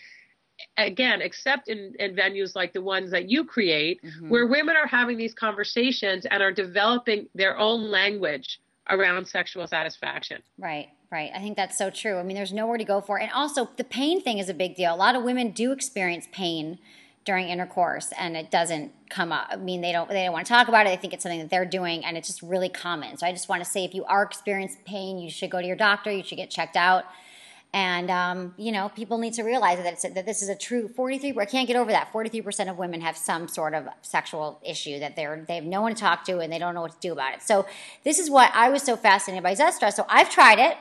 again, 0.77 1.21
except 1.21 1.67
in, 1.67 1.93
in 1.99 2.15
venues 2.15 2.55
like 2.55 2.73
the 2.73 2.81
ones 2.81 3.11
that 3.11 3.29
you 3.29 3.43
create, 3.43 4.01
Mhm. 4.03 4.29
where 4.29 4.45
women 4.47 4.75
are 4.75 4.87
having 4.87 5.17
these 5.17 5.33
conversations 5.33 6.25
and 6.25 6.41
are 6.41 6.51
developing 6.51 7.27
their 7.35 7.57
own 7.57 7.89
language 7.91 8.59
around 8.89 9.25
sexual 9.27 9.67
satisfaction. 9.67 10.41
Right, 10.57 10.89
right. 11.11 11.31
I 11.33 11.39
think 11.39 11.57
that's 11.57 11.77
so 11.77 11.89
true. 11.89 12.17
I 12.17 12.23
mean, 12.23 12.35
there's 12.35 12.53
nowhere 12.53 12.77
to 12.77 12.83
go 12.83 13.01
for 13.01 13.19
it. 13.19 13.23
And 13.23 13.31
also, 13.31 13.69
the 13.77 13.83
pain 13.83 14.21
thing 14.21 14.37
is 14.37 14.47
a 14.49 14.53
big 14.53 14.75
deal. 14.75 14.93
A 14.93 14.95
lot 14.95 15.15
of 15.15 15.23
women 15.23 15.51
do 15.51 15.71
experience 15.71 16.27
pain 16.31 16.77
during 17.25 17.49
intercourse 17.49 18.13
and 18.19 18.37
it 18.37 18.51
doesn't 18.51 18.91
come 19.09 19.31
up. 19.31 19.47
I 19.49 19.55
mean, 19.55 19.81
they 19.81 19.91
don't 19.91 20.07
they 20.09 20.23
don't 20.25 20.33
want 20.33 20.45
to 20.45 20.53
talk 20.53 20.67
about 20.67 20.85
it. 20.85 20.89
They 20.91 20.97
think 20.97 21.11
it's 21.13 21.23
something 21.23 21.39
that 21.39 21.49
they're 21.49 21.65
doing 21.65 22.05
and 22.05 22.15
it's 22.15 22.27
just 22.27 22.43
really 22.43 22.69
common. 22.69 23.17
So 23.17 23.25
I 23.25 23.31
just 23.31 23.49
want 23.49 23.63
to 23.63 23.69
say 23.69 23.83
if 23.83 23.95
you 23.95 24.05
are 24.05 24.21
experiencing 24.21 24.81
pain, 24.85 25.17
you 25.17 25.31
should 25.31 25.49
go 25.49 25.59
to 25.59 25.65
your 25.65 25.75
doctor, 25.75 26.11
you 26.11 26.21
should 26.23 26.37
get 26.37 26.51
checked 26.51 26.77
out. 26.77 27.05
And 27.75 28.09
um, 28.09 28.53
you 28.55 28.71
know, 28.71 28.87
people 28.87 29.17
need 29.17 29.33
to 29.33 29.43
realize 29.43 29.77
that 29.79 29.91
it's, 29.91 30.03
that 30.03 30.25
this 30.25 30.41
is 30.41 30.47
a 30.47 30.55
true 30.55 30.87
43. 30.87 31.37
I 31.37 31.43
can't 31.43 31.67
get 31.67 31.75
over 31.75 31.91
that. 31.91 32.09
43 32.13 32.41
percent 32.41 32.69
of 32.69 32.77
women 32.77 33.01
have 33.01 33.17
some 33.17 33.49
sort 33.49 33.73
of 33.73 33.89
sexual 34.01 34.61
issue 34.63 34.97
that 34.99 35.17
they're 35.17 35.43
they 35.45 35.55
have 35.55 35.65
no 35.65 35.81
one 35.81 35.93
to 35.93 35.99
talk 35.99 36.23
to 36.23 36.39
and 36.39 36.53
they 36.53 36.57
don't 36.57 36.73
know 36.73 36.81
what 36.81 36.93
to 36.93 36.99
do 37.01 37.11
about 37.11 37.33
it. 37.33 37.41
So 37.41 37.65
this 38.05 38.17
is 38.17 38.29
what 38.29 38.49
I 38.53 38.69
was 38.69 38.81
so 38.81 38.95
fascinated 38.95 39.43
by 39.43 39.55
Zestra. 39.55 39.91
So 39.91 40.05
I've 40.07 40.29
tried 40.29 40.57
it, 40.57 40.77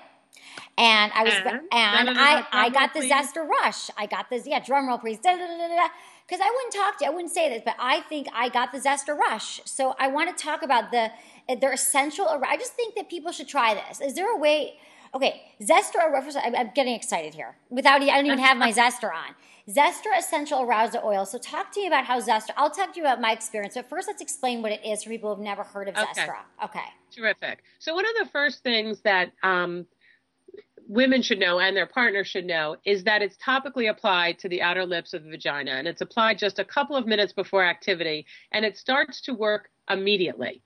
and 0.78 1.10
I 1.16 1.24
was 1.24 1.32
And? 1.72 2.08
and 2.08 2.16
I 2.16 2.46
I 2.52 2.70
got 2.70 2.94
the 2.94 3.00
please. 3.00 3.10
Zestra 3.10 3.44
rush. 3.44 3.90
I 3.98 4.06
got 4.06 4.30
this 4.30 4.46
yeah 4.46 4.60
drum 4.60 4.86
roll 4.86 4.98
please. 4.98 5.18
Da, 5.18 5.32
da, 5.32 5.38
da, 5.38 5.58
da, 5.58 5.66
da. 5.66 5.88
because 6.28 6.40
I 6.40 6.48
wouldn't 6.48 6.74
talk 6.74 6.98
to 7.00 7.06
you, 7.06 7.10
I 7.10 7.14
wouldn't 7.14 7.32
say 7.32 7.48
this, 7.48 7.62
but 7.64 7.74
I 7.80 8.02
think 8.02 8.28
I 8.32 8.48
got 8.48 8.70
the 8.70 8.78
Zestra 8.78 9.18
Rush. 9.18 9.60
So 9.64 9.96
I 9.98 10.06
want 10.06 10.36
to 10.36 10.40
talk 10.40 10.62
about 10.62 10.92
the 10.92 11.10
their 11.56 11.72
essential. 11.72 12.28
I 12.28 12.56
just 12.56 12.74
think 12.74 12.94
that 12.94 13.10
people 13.10 13.32
should 13.32 13.48
try 13.48 13.74
this. 13.74 14.00
Is 14.00 14.14
there 14.14 14.32
a 14.32 14.38
way? 14.38 14.78
Okay, 15.14 15.42
Zestra 15.62 16.10
Rush. 16.10 16.34
I'm, 16.42 16.54
I'm 16.56 16.70
getting 16.74 16.94
excited 16.94 17.34
here. 17.34 17.56
Without 17.70 18.02
I 18.02 18.06
don't 18.06 18.26
even 18.26 18.38
have 18.38 18.56
my 18.56 18.72
Zestra 18.80 19.10
on. 19.10 19.34
Zestra 19.68 20.18
Essential 20.18 20.62
Arousal 20.62 21.02
Oil. 21.04 21.24
So 21.24 21.38
talk 21.38 21.72
to 21.72 21.80
me 21.80 21.86
about 21.86 22.04
how 22.04 22.20
Zestra. 22.20 22.50
I'll 22.56 22.70
talk 22.70 22.92
to 22.94 23.00
you 23.00 23.06
about 23.06 23.20
my 23.20 23.32
experience, 23.32 23.74
but 23.74 23.88
first 23.88 24.08
let's 24.08 24.20
explain 24.20 24.60
what 24.60 24.72
it 24.72 24.84
is 24.84 25.04
for 25.04 25.10
people 25.10 25.34
who've 25.34 25.44
never 25.44 25.62
heard 25.62 25.88
of 25.88 25.96
Okay. 25.96 26.06
Zestra. 26.06 26.38
Okay. 26.64 26.84
Terrific. 27.14 27.62
So 27.78 27.94
one 27.94 28.04
of 28.04 28.26
the 28.26 28.30
first 28.30 28.62
things 28.62 29.00
that 29.02 29.32
um, 29.42 29.86
women 30.86 31.22
should 31.22 31.38
know 31.38 31.60
and 31.60 31.76
their 31.76 31.86
partner 31.86 32.24
should 32.24 32.44
know 32.44 32.76
is 32.84 33.04
that 33.04 33.22
it's 33.22 33.36
topically 33.36 33.88
applied 33.88 34.38
to 34.40 34.48
the 34.48 34.60
outer 34.60 34.84
lips 34.84 35.14
of 35.14 35.24
the 35.24 35.30
vagina, 35.30 35.72
and 35.72 35.86
it's 35.86 36.00
applied 36.00 36.38
just 36.38 36.58
a 36.58 36.64
couple 36.64 36.96
of 36.96 37.06
minutes 37.06 37.32
before 37.32 37.64
activity, 37.64 38.26
and 38.52 38.64
it 38.64 38.76
starts 38.76 39.20
to 39.22 39.32
work 39.32 39.70
immediately. 39.88 40.62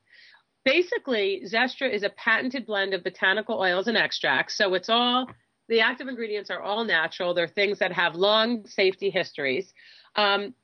Basically, 0.68 1.44
Zestra 1.46 1.90
is 1.90 2.02
a 2.02 2.10
patented 2.10 2.66
blend 2.66 2.92
of 2.92 3.02
botanical 3.02 3.58
oils 3.58 3.88
and 3.88 3.96
extracts, 3.96 4.54
so 4.54 4.74
it's 4.74 4.90
all 4.90 5.26
the 5.66 5.80
active 5.80 6.08
ingredients 6.08 6.50
are 6.50 6.60
all 6.60 6.84
natural. 6.84 7.32
They're 7.32 7.48
things 7.48 7.78
that 7.78 7.90
have 7.92 8.14
long 8.14 8.66
safety 8.66 9.08
histories. 9.08 9.72
Um, 10.14 10.54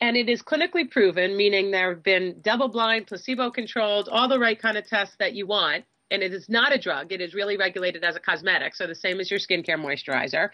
and 0.00 0.16
it 0.16 0.30
is 0.30 0.42
clinically 0.42 0.90
proven, 0.90 1.36
meaning 1.36 1.70
there 1.70 1.92
have 1.92 2.02
been 2.02 2.36
double 2.40 2.68
blind, 2.68 3.06
placebo 3.06 3.50
controlled, 3.50 4.08
all 4.10 4.28
the 4.28 4.38
right 4.38 4.58
kind 4.58 4.78
of 4.78 4.86
tests 4.86 5.16
that 5.18 5.34
you 5.34 5.46
want. 5.46 5.84
And 6.10 6.22
it 6.22 6.32
is 6.32 6.48
not 6.48 6.74
a 6.74 6.78
drug. 6.78 7.12
It 7.12 7.20
is 7.20 7.34
really 7.34 7.58
regulated 7.58 8.02
as 8.02 8.16
a 8.16 8.20
cosmetic, 8.20 8.74
so 8.74 8.86
the 8.86 8.94
same 8.94 9.20
as 9.20 9.30
your 9.30 9.40
skincare 9.40 9.78
moisturizer. 9.78 10.48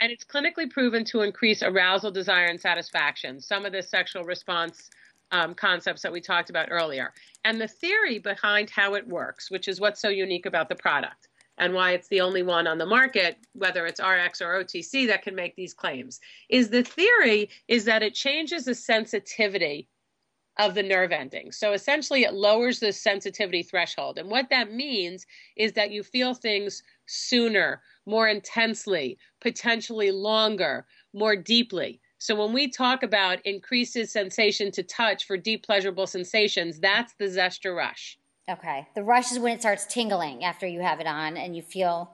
And 0.00 0.12
it's 0.12 0.24
clinically 0.24 0.70
proven 0.70 1.06
to 1.06 1.22
increase 1.22 1.62
arousal, 1.62 2.10
desire, 2.10 2.46
and 2.46 2.60
satisfaction. 2.60 3.40
Some 3.40 3.64
of 3.64 3.72
the 3.72 3.82
sexual 3.82 4.24
response 4.24 4.90
um, 5.32 5.54
concepts 5.54 6.02
that 6.02 6.12
we 6.12 6.20
talked 6.20 6.50
about 6.50 6.68
earlier. 6.70 7.12
And 7.44 7.60
the 7.60 7.68
theory 7.68 8.18
behind 8.18 8.70
how 8.70 8.94
it 8.94 9.06
works, 9.06 9.50
which 9.50 9.68
is 9.68 9.80
what's 9.80 10.00
so 10.00 10.08
unique 10.08 10.46
about 10.46 10.68
the 10.68 10.74
product 10.74 11.28
and 11.58 11.72
why 11.72 11.92
it's 11.92 12.08
the 12.08 12.20
only 12.20 12.42
one 12.42 12.66
on 12.66 12.78
the 12.78 12.86
market, 12.86 13.38
whether 13.54 13.86
it's 13.86 14.00
RX 14.00 14.42
or 14.42 14.62
OTC, 14.62 15.06
that 15.06 15.22
can 15.22 15.34
make 15.34 15.56
these 15.56 15.72
claims, 15.72 16.20
is 16.50 16.68
the 16.68 16.82
theory 16.82 17.48
is 17.68 17.84
that 17.86 18.02
it 18.02 18.14
changes 18.14 18.64
the 18.64 18.74
sensitivity 18.74 19.88
of 20.58 20.74
the 20.74 20.82
nerve 20.82 21.12
ending. 21.12 21.52
So 21.52 21.72
essentially, 21.72 22.22
it 22.22 22.34
lowers 22.34 22.80
the 22.80 22.92
sensitivity 22.92 23.62
threshold. 23.62 24.18
And 24.18 24.30
what 24.30 24.48
that 24.50 24.72
means 24.72 25.26
is 25.56 25.72
that 25.72 25.90
you 25.90 26.02
feel 26.02 26.34
things 26.34 26.82
sooner, 27.06 27.82
more 28.06 28.28
intensely, 28.28 29.18
potentially 29.40 30.10
longer, 30.10 30.86
more 31.12 31.36
deeply. 31.36 32.00
So 32.18 32.34
when 32.34 32.52
we 32.52 32.68
talk 32.68 33.02
about 33.02 33.44
increases 33.44 34.10
sensation 34.10 34.70
to 34.72 34.82
touch 34.82 35.26
for 35.26 35.36
deep 35.36 35.64
pleasurable 35.64 36.06
sensations, 36.06 36.80
that's 36.80 37.14
the 37.18 37.26
Zestra 37.26 37.76
Rush. 37.76 38.18
Okay. 38.48 38.86
The 38.94 39.02
rush 39.02 39.32
is 39.32 39.38
when 39.38 39.54
it 39.54 39.60
starts 39.60 39.86
tingling 39.86 40.44
after 40.44 40.66
you 40.66 40.80
have 40.80 41.00
it 41.00 41.06
on 41.06 41.36
and 41.36 41.56
you 41.56 41.62
feel. 41.62 42.12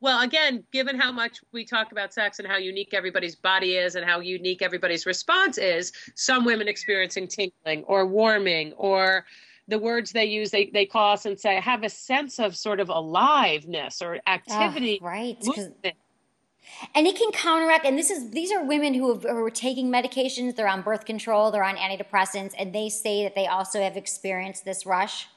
Well, 0.00 0.20
again, 0.20 0.64
given 0.72 0.98
how 0.98 1.12
much 1.12 1.38
we 1.52 1.64
talk 1.64 1.92
about 1.92 2.12
sex 2.12 2.38
and 2.38 2.48
how 2.48 2.56
unique 2.56 2.92
everybody's 2.92 3.36
body 3.36 3.76
is 3.76 3.94
and 3.94 4.04
how 4.04 4.20
unique 4.20 4.62
everybody's 4.62 5.06
response 5.06 5.58
is, 5.58 5.92
some 6.14 6.44
women 6.44 6.68
experiencing 6.68 7.28
tingling 7.28 7.84
or 7.84 8.06
warming 8.06 8.72
or 8.74 9.26
the 9.68 9.78
words 9.78 10.12
they 10.12 10.24
use, 10.24 10.50
they, 10.50 10.66
they 10.66 10.86
call 10.86 11.12
us 11.12 11.24
and 11.24 11.38
say, 11.38 11.60
have 11.60 11.84
a 11.84 11.88
sense 11.88 12.40
of 12.40 12.56
sort 12.56 12.80
of 12.80 12.88
aliveness 12.88 14.02
or 14.02 14.18
ah, 14.26 14.32
activity. 14.32 14.98
Oh, 15.00 15.06
right. 15.06 15.36
movement. 15.44 15.96
And 16.94 17.06
it 17.06 17.16
can 17.16 17.30
counteract. 17.32 17.84
And 17.84 17.98
this 17.98 18.10
is 18.10 18.30
these 18.30 18.52
are 18.52 18.64
women 18.64 18.94
who, 18.94 19.12
have, 19.12 19.22
who 19.22 19.44
are 19.44 19.50
taking 19.50 19.90
medications. 19.90 20.56
They're 20.56 20.68
on 20.68 20.82
birth 20.82 21.04
control. 21.04 21.50
They're 21.50 21.64
on 21.64 21.76
antidepressants, 21.76 22.54
and 22.58 22.74
they 22.74 22.88
say 22.88 23.22
that 23.24 23.34
they 23.34 23.46
also 23.46 23.80
have 23.80 23.96
experienced 23.96 24.64
this 24.64 24.86
rush. 24.86 25.28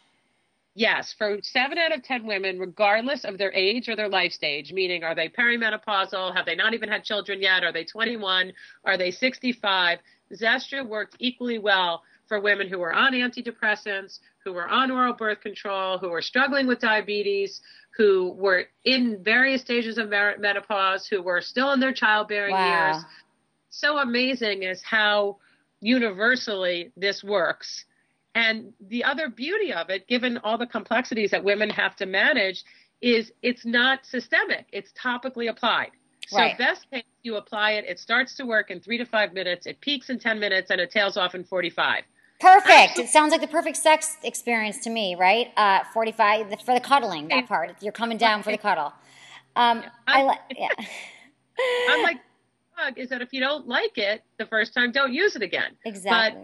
Yes, 0.77 1.15
for 1.17 1.37
seven 1.41 1.77
out 1.77 1.93
of 1.93 2.03
10 2.03 2.25
women, 2.25 2.59
regardless 2.59 3.23
of 3.23 3.37
their 3.37 3.53
age 3.53 3.87
or 3.87 3.95
their 3.95 4.09
life 4.09 4.33
stage, 4.33 4.73
meaning 4.73 5.05
are 5.05 5.15
they 5.15 5.29
perimenopausal, 5.29 6.35
have 6.35 6.45
they 6.45 6.55
not 6.55 6.73
even 6.73 6.89
had 6.89 7.05
children 7.05 7.41
yet, 7.41 7.63
are 7.63 7.71
they 7.71 7.85
21, 7.85 8.51
are 8.83 8.97
they 8.97 9.09
65, 9.09 9.99
Zestra 10.33 10.87
worked 10.87 11.15
equally 11.19 11.59
well 11.59 12.03
for 12.27 12.39
women 12.39 12.67
who 12.67 12.79
were 12.79 12.93
on 12.93 13.13
antidepressants, 13.13 14.19
who 14.43 14.53
were 14.53 14.67
on 14.67 14.91
oral 14.91 15.13
birth 15.13 15.41
control, 15.41 15.97
who 15.97 16.09
were 16.09 16.21
struggling 16.21 16.67
with 16.67 16.79
diabetes, 16.79 17.61
who 17.97 18.31
were 18.31 18.65
in 18.83 19.23
various 19.23 19.61
stages 19.61 19.97
of 19.97 20.09
menopause, 20.09 21.07
who 21.07 21.21
were 21.21 21.41
still 21.41 21.71
in 21.71 21.79
their 21.79 21.93
childbearing 21.93 22.53
Wow. 22.53 22.93
years. 22.93 23.05
So 23.69 23.97
amazing 23.97 24.63
is 24.63 24.81
how 24.83 25.37
universally 25.81 26.91
this 26.97 27.23
works. 27.23 27.85
And 28.33 28.73
the 28.89 29.03
other 29.03 29.29
beauty 29.29 29.71
of 29.71 29.89
it, 29.89 30.07
given 30.07 30.37
all 30.39 30.57
the 30.57 30.67
complexities 30.67 31.31
that 31.31 31.43
women 31.43 31.69
have 31.69 31.95
to 31.97 32.05
manage, 32.05 32.63
is 33.01 33.31
it's 33.41 33.65
not 33.65 34.05
systemic. 34.05 34.65
It's 34.71 34.91
topically 34.93 35.49
applied. 35.49 35.91
So 36.27 36.37
Right. 36.37 36.57
best 36.57 36.89
case, 36.91 37.03
you 37.23 37.35
apply 37.37 37.71
it. 37.71 37.85
It 37.87 37.99
starts 37.99 38.35
to 38.35 38.45
work 38.45 38.71
in 38.71 38.79
three 38.79 38.97
to 38.97 39.05
five 39.05 39.33
minutes. 39.33 39.65
It 39.67 39.79
peaks 39.81 40.09
in 40.09 40.19
10 40.19 40.39
minutes 40.39 40.71
and 40.71 40.81
it 40.81 40.91
tails 40.91 41.17
off 41.17 41.35
in 41.35 41.43
45. 41.43 42.03
Perfect. 42.39 42.99
It 42.99 43.09
sounds 43.09 43.31
like 43.31 43.41
the 43.41 43.47
perfect 43.47 43.77
sex 43.77 44.17
experience 44.23 44.79
to 44.79 44.89
me, 44.89 45.15
right? 45.15 45.51
Uh, 45.55 45.83
Forty-five 45.93 46.49
the, 46.49 46.57
for 46.57 46.73
the 46.73 46.81
cuddling. 46.81 47.29
That 47.29 47.47
part. 47.47 47.75
You're 47.81 47.93
coming 47.93 48.17
down 48.17 48.43
for 48.43 48.51
the 48.51 48.57
cuddle. 48.57 48.91
Um, 49.55 49.83
I 50.05 50.23
like. 50.23 50.39
Yeah. 50.55 50.67
Unlike 51.89 52.17
drug 52.75 52.97
is 52.97 53.09
that 53.09 53.21
if 53.21 53.31
you 53.31 53.39
don't 53.39 53.67
like 53.67 53.97
it 53.97 54.21
the 54.37 54.45
first 54.47 54.73
time, 54.73 54.91
don't 54.91 55.13
use 55.13 55.37
it 55.37 55.41
again. 55.41 55.77
Exactly. 55.85 56.41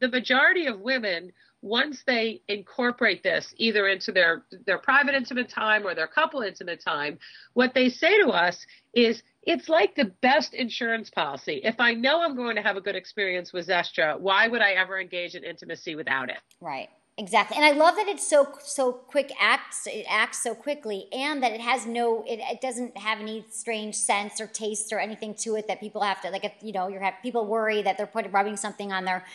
But 0.00 0.06
the 0.06 0.16
majority 0.16 0.66
of 0.66 0.78
women 0.80 1.32
once 1.62 2.02
they 2.06 2.42
incorporate 2.48 3.22
this 3.22 3.54
either 3.56 3.88
into 3.88 4.12
their 4.12 4.44
their 4.66 4.78
private 4.78 5.14
intimate 5.14 5.48
time 5.48 5.86
or 5.86 5.94
their 5.94 6.06
couple 6.06 6.42
intimate 6.42 6.82
time 6.82 7.18
what 7.54 7.72
they 7.74 7.88
say 7.88 8.20
to 8.20 8.28
us 8.28 8.66
is 8.94 9.22
it's 9.44 9.68
like 9.68 9.94
the 9.94 10.12
best 10.20 10.54
insurance 10.54 11.08
policy 11.08 11.60
if 11.64 11.78
i 11.78 11.94
know 11.94 12.20
i'm 12.20 12.36
going 12.36 12.56
to 12.56 12.62
have 12.62 12.76
a 12.76 12.80
good 12.80 12.96
experience 12.96 13.52
with 13.52 13.66
zestra 13.68 14.18
why 14.18 14.48
would 14.48 14.60
i 14.60 14.72
ever 14.72 15.00
engage 15.00 15.34
in 15.34 15.44
intimacy 15.44 15.94
without 15.94 16.28
it 16.28 16.38
Right. 16.62 16.88
Exactly. 17.18 17.58
And 17.58 17.66
I 17.66 17.72
love 17.72 17.96
that 17.96 18.08
it's 18.08 18.26
so 18.26 18.48
so 18.64 18.90
quick 18.92 19.30
acts 19.38 19.86
it 19.86 20.06
acts 20.08 20.42
so 20.42 20.54
quickly 20.54 21.08
and 21.12 21.42
that 21.42 21.52
it 21.52 21.60
has 21.60 21.84
no 21.84 22.24
it, 22.26 22.40
it 22.40 22.62
doesn't 22.62 22.96
have 22.96 23.20
any 23.20 23.44
strange 23.50 23.96
scents 23.96 24.40
or 24.40 24.46
taste 24.46 24.94
or 24.94 24.98
anything 24.98 25.34
to 25.34 25.56
it 25.56 25.68
that 25.68 25.78
people 25.78 26.00
have 26.00 26.22
to 26.22 26.30
like 26.30 26.42
if 26.42 26.52
you 26.62 26.72
know 26.72 26.88
you're 26.88 27.02
have 27.02 27.14
people 27.22 27.44
worry 27.44 27.82
that 27.82 27.98
they're 27.98 28.06
putting 28.06 28.32
rubbing 28.32 28.56
something 28.56 28.92
on 28.92 29.04
their 29.04 29.26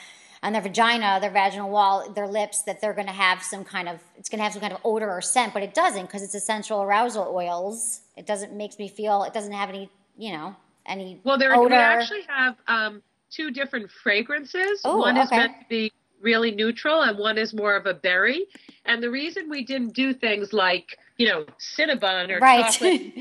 on 0.43 0.53
their 0.53 0.61
vagina, 0.61 1.19
their 1.19 1.31
vaginal 1.31 1.69
wall, 1.69 2.11
their 2.11 2.27
lips 2.27 2.63
that 2.63 2.81
they're 2.81 2.93
going 2.93 3.07
to 3.07 3.13
have 3.13 3.41
some 3.43 3.63
kind 3.63 3.89
of 3.89 3.99
it's 4.17 4.29
going 4.29 4.39
to 4.39 4.43
have 4.43 4.53
some 4.53 4.61
kind 4.61 4.73
of 4.73 4.79
odor 4.83 5.09
or 5.09 5.21
scent, 5.21 5.53
but 5.53 5.63
it 5.63 5.73
doesn't 5.73 6.03
because 6.05 6.23
it's 6.23 6.35
essential 6.35 6.81
arousal 6.81 7.31
oils. 7.33 8.01
It 8.15 8.25
doesn't 8.25 8.53
makes 8.53 8.77
me 8.79 8.87
feel 8.87 9.23
it 9.23 9.33
doesn't 9.33 9.53
have 9.53 9.69
any, 9.69 9.89
you 10.17 10.31
know, 10.33 10.55
any 10.85 11.19
well 11.23 11.37
there 11.37 11.55
odor. 11.55 11.69
we 11.69 11.75
actually 11.75 12.23
have 12.27 12.55
um, 12.67 13.01
two 13.29 13.51
different 13.51 13.89
fragrances 13.91 14.81
Oh, 14.83 14.97
one 14.97 15.17
is 15.17 15.27
okay. 15.27 15.37
meant 15.37 15.53
to 15.61 15.65
be 15.69 15.91
really 16.21 16.51
neutral 16.51 17.01
and 17.03 17.17
one 17.17 17.37
is 17.37 17.53
more 17.53 17.75
of 17.75 17.85
a 17.85 17.93
berry 17.93 18.47
and 18.85 19.03
the 19.03 19.09
reason 19.09 19.49
we 19.49 19.63
didn't 19.63 19.93
do 19.93 20.13
things 20.15 20.51
like 20.51 20.97
you 21.17 21.27
know 21.27 21.45
cinnabon 21.77 22.31
or 22.31 22.39
right. 22.39 22.71
chocolate 22.71 23.13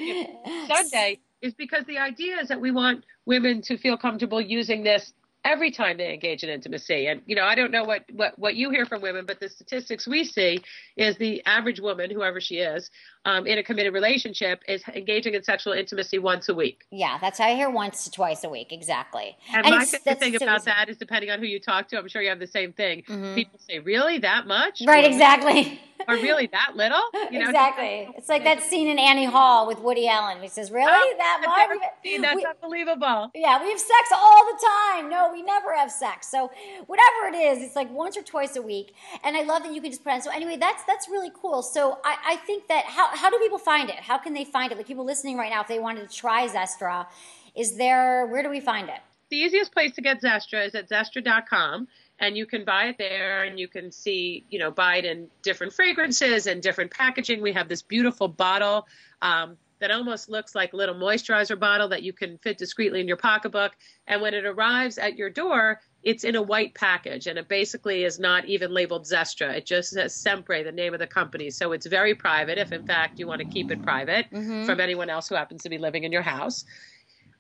sundae 0.67 1.19
is 1.43 1.53
because 1.55 1.85
the 1.85 1.99
idea 1.99 2.39
is 2.39 2.49
that 2.49 2.59
we 2.59 2.71
want 2.71 3.05
women 3.27 3.61
to 3.61 3.77
feel 3.77 3.99
comfortable 3.99 4.41
using 4.41 4.83
this 4.83 5.13
every 5.47 5.71
time 5.71 5.97
they 5.97 6.13
engage 6.13 6.43
in 6.43 6.51
intimacy. 6.51 7.07
And 7.07 7.23
you 7.25 7.37
know, 7.37 7.45
I 7.45 7.55
don't 7.55 7.71
know 7.71 7.85
what 7.85 8.05
what 8.13 8.39
what 8.39 8.57
you 8.57 8.71
hear 8.71 8.85
from 8.85 9.01
women, 9.01 9.25
but 9.27 9.39
the 9.39 9.49
statistics 9.49 10.07
we 10.07 10.25
see 10.25 10.61
is 10.97 11.17
the 11.17 11.43
average 11.47 11.81
woman, 11.81 12.11
whoever 12.11 12.41
she 12.41 12.57
is, 12.57 12.91
um, 13.27 13.47
in 13.47 13.59
a 13.59 13.63
committed 13.63 13.93
relationship, 13.93 14.63
is 14.67 14.83
engaging 14.95 15.35
in 15.35 15.43
sexual 15.43 15.75
intimacy 15.75 16.19
once 16.19 16.49
a 16.49 16.55
week. 16.55 16.79
yeah, 16.91 17.19
that's 17.21 17.39
how 17.39 17.45
I 17.47 17.55
hear 17.55 17.69
once 17.69 18.05
to 18.05 18.11
twice 18.11 18.43
a 18.45 18.49
week 18.49 18.73
exactly. 18.73 19.37
And, 19.53 19.67
And 19.67 19.75
my 19.77 19.85
favorite 19.85 20.19
thing 20.19 20.33
so 20.39 20.45
about 20.45 20.61
easy. 20.63 20.71
Mm-hmm. 20.71 20.79
that 20.81 20.89
is 20.89 20.97
depending 20.97 21.31
on 21.31 21.39
who 21.41 21.47
you 21.47 21.61
talk 21.61 21.89
to, 21.89 21.99
I'm 21.99 22.09
sure 22.09 22.23
you 22.23 22.31
have 22.31 22.39
the 22.39 22.47
same 22.47 22.73
thing. 22.73 23.03
People 23.35 23.59
say, 23.69 23.79
"Really, 23.81 24.19
that 24.21 24.47
much?" 24.47 24.83
Right, 24.87 25.05
Or- 25.05 25.09
exactly. 25.09 25.81
Or 26.09 26.15
really 26.15 26.47
that 26.53 26.77
little? 26.77 27.03
You 27.33 27.39
know, 27.41 27.47
exactly. 27.47 28.07
It's 28.17 28.29
like 28.29 28.45
that 28.45 28.63
scene 28.63 28.87
in 28.87 28.99
Annie 28.99 29.25
Hall 29.25 29.67
with 29.67 29.81
Woody 29.81 30.07
Allen. 30.07 30.41
He 30.41 30.47
says, 30.47 30.71
"Really, 30.71 30.87
Oh, 30.89 31.15
that 31.19 31.45
I've 31.49 31.71
much?" 31.77 31.89
seen- 32.05 32.21
That's 32.23 32.37
we- 32.37 32.45
unbelievable. 32.45 33.31
yeah, 33.35 33.61
we 33.63 33.71
have 33.71 33.81
sex 33.81 34.11
all 34.15 34.45
the 34.53 34.59
time. 34.95 35.09
No, 35.11 35.31
we 35.33 35.43
never 35.43 35.75
have 35.75 35.91
sex. 35.91 36.29
So 36.31 36.51
whatever 36.87 37.35
it 37.35 37.35
is, 37.35 37.63
it's 37.65 37.75
like 37.75 37.91
once 37.91 38.17
or 38.17 38.23
twice 38.23 38.55
a 38.57 38.63
week. 38.63 38.95
And 39.25 39.37
I 39.37 39.43
love 39.43 39.63
that 39.65 39.73
you 39.75 39.81
can 39.81 39.91
just 39.91 40.05
put 40.05 40.13
on. 40.13 40.21
So 40.23 40.31
anyway, 40.31 40.57
that's 40.59 40.85
that's 40.85 41.09
really 41.09 41.31
cool. 41.35 41.63
So 41.63 41.99
I, 42.05 42.17
I 42.33 42.37
think 42.37 42.69
that 42.69 42.85
how 42.85 43.16
how 43.17 43.31
do 43.31 43.39
people 43.39 43.59
find 43.59 43.89
it? 43.89 43.97
How 43.97 44.19
can 44.19 44.33
they 44.35 44.45
find 44.45 44.71
it? 44.73 44.79
Like 44.79 44.87
people 44.87 45.05
listening 45.05 45.37
right 45.37 45.51
now, 45.51 45.63
if 45.63 45.69
they 45.69 45.79
wanted 45.79 46.09
to 46.09 46.15
try 46.15 46.47
Zestra, 46.49 47.07
is 47.55 47.77
there 47.77 48.27
where 48.27 48.43
do 48.43 48.51
we 48.51 48.61
find 48.61 48.89
it? 48.89 49.01
the 49.29 49.37
easiest 49.37 49.73
place 49.73 49.93
to 49.93 50.03
get 50.03 50.21
Zestra 50.21 50.67
is 50.67 50.75
at 50.75 50.89
zestra.com 50.89 51.89
and 52.19 52.37
you 52.37 52.47
can 52.47 52.65
buy 52.65 52.87
it 52.87 52.97
there 52.99 53.43
and 53.43 53.59
you 53.59 53.69
can 53.69 53.91
see, 53.91 54.45
you 54.49 54.59
know, 54.59 54.71
buy 54.71 54.97
it 54.97 55.05
in 55.05 55.29
different 55.43 55.73
fragrances 55.73 56.47
and 56.47 56.63
different 56.63 56.91
packaging. 56.91 57.43
We 57.43 57.53
have 57.53 57.69
this 57.69 57.83
beautiful 57.83 58.29
bottle 58.29 58.87
um, 59.21 59.57
that 59.81 59.91
almost 59.91 60.29
looks 60.29 60.55
like 60.55 60.73
a 60.73 60.77
little 60.77 60.95
moisturizer 60.95 61.59
bottle 61.59 61.89
that 61.89 62.03
you 62.03 62.13
can 62.13 62.39
fit 62.39 62.59
discreetly 62.59 63.01
in 63.01 63.09
your 63.09 63.17
pocketbook. 63.17 63.73
And 64.07 64.23
when 64.23 64.35
it 64.35 64.47
arrives 64.47 64.99
at 64.99 65.17
your 65.17 65.31
door, 65.31 65.81
it's 66.03 66.25
in 66.25 66.37
a 66.37 66.43
white 66.43 66.75
package 66.75 67.27
and 67.27 67.39
it 67.39 67.49
basically 67.49 68.05
is 68.05 68.19
not 68.19 68.47
even 68.47 68.73
labeled 68.73 69.05
Zestra. 69.05 69.55
It 69.57 69.67
just 69.67 69.91
says 69.91 70.15
Semprae, 70.15 70.65
the 70.65 70.73
name 70.73 70.95
of 70.95 71.01
the 71.01 71.07
company. 71.07 71.51
So 71.51 71.73
it's 71.73 71.87
very 71.87 72.15
private 72.15 72.59
if, 72.59 72.73
in 72.73 72.85
fact, 72.85 73.19
you 73.19 73.27
want 73.27 73.41
to 73.41 73.45
keep 73.45 73.71
it 73.71 73.83
private 73.83 74.27
Mhm. 74.33 74.65
from 74.65 74.81
anyone 74.81 75.11
else 75.11 75.29
who 75.29 75.35
happens 75.35 75.63
to 75.65 75.69
be 75.69 75.79
living 75.79 76.05
in 76.05 76.13
your 76.13 76.23
house. 76.23 76.65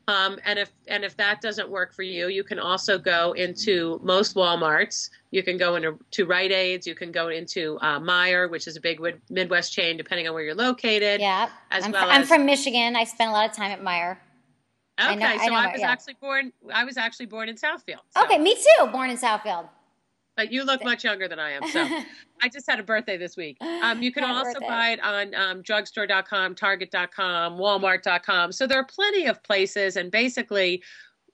Um, 0.08 0.38
and 0.44 0.56
if 0.58 0.70
and 0.86 1.04
if 1.04 1.16
that 1.16 1.40
doesn't 1.40 1.68
work 1.68 1.92
for 1.92 2.04
you, 2.04 2.28
you 2.28 2.44
can 2.44 2.60
also 2.60 2.96
go 2.96 3.32
into 3.32 3.98
most 4.04 4.36
WalMarts. 4.36 5.10
You 5.32 5.42
can 5.42 5.58
go 5.58 5.74
into 5.74 5.98
to 6.12 6.26
Rite 6.26 6.52
Aids. 6.52 6.86
You 6.86 6.94
can 6.94 7.10
go 7.10 7.28
into 7.28 7.76
uh, 7.82 7.98
Meijer, 7.98 8.48
which 8.48 8.68
is 8.68 8.76
a 8.76 8.80
big 8.80 9.00
Midwest 9.30 9.72
chain, 9.72 9.96
depending 9.96 10.28
on 10.28 10.34
where 10.34 10.44
you're 10.44 10.54
located. 10.54 11.20
Yeah. 11.20 11.48
As 11.72 11.84
I'm, 11.84 11.90
well 11.90 12.08
I'm 12.08 12.24
from 12.24 12.46
Michigan. 12.46 12.94
I 12.94 13.02
spent 13.02 13.30
a 13.30 13.32
lot 13.32 13.50
of 13.50 13.56
time 13.56 13.72
at 13.72 13.82
Meijer. 13.82 14.12
okay, 15.00 15.10
I 15.10 15.14
know- 15.16 15.26
I 15.26 15.36
so 15.38 15.46
know 15.46 15.56
I 15.56 15.72
was 15.72 15.80
yeah. 15.80 15.90
actually 15.90 16.16
born. 16.20 16.52
I 16.72 16.84
was 16.84 16.96
actually 16.96 17.26
born 17.26 17.48
in 17.48 17.56
Southfield. 17.56 18.02
so- 18.14 18.22
Okay, 18.24 18.38
me 18.38 18.54
too. 18.54 18.86
Born 18.92 19.10
in 19.10 19.16
Southfield. 19.16 19.68
But 20.36 20.52
you 20.52 20.64
look 20.64 20.84
much 20.84 21.02
younger 21.04 21.28
than 21.28 21.38
I 21.38 21.52
am. 21.52 21.66
So 21.68 21.82
I 22.42 22.48
just 22.48 22.68
had 22.68 22.78
a 22.78 22.82
birthday 22.82 23.16
this 23.16 23.36
week. 23.36 23.56
Um, 23.62 24.02
you 24.02 24.12
can 24.12 24.22
Happy 24.22 24.34
also 24.36 24.60
birthday. 24.60 24.68
buy 24.68 24.88
it 24.90 25.00
on 25.02 25.34
um, 25.34 25.62
drugstore.com, 25.62 26.54
target.com, 26.54 27.54
walmart.com. 27.58 28.52
So 28.52 28.66
there 28.66 28.78
are 28.78 28.84
plenty 28.86 29.26
of 29.26 29.42
places. 29.42 29.96
And 29.96 30.10
basically, 30.10 30.82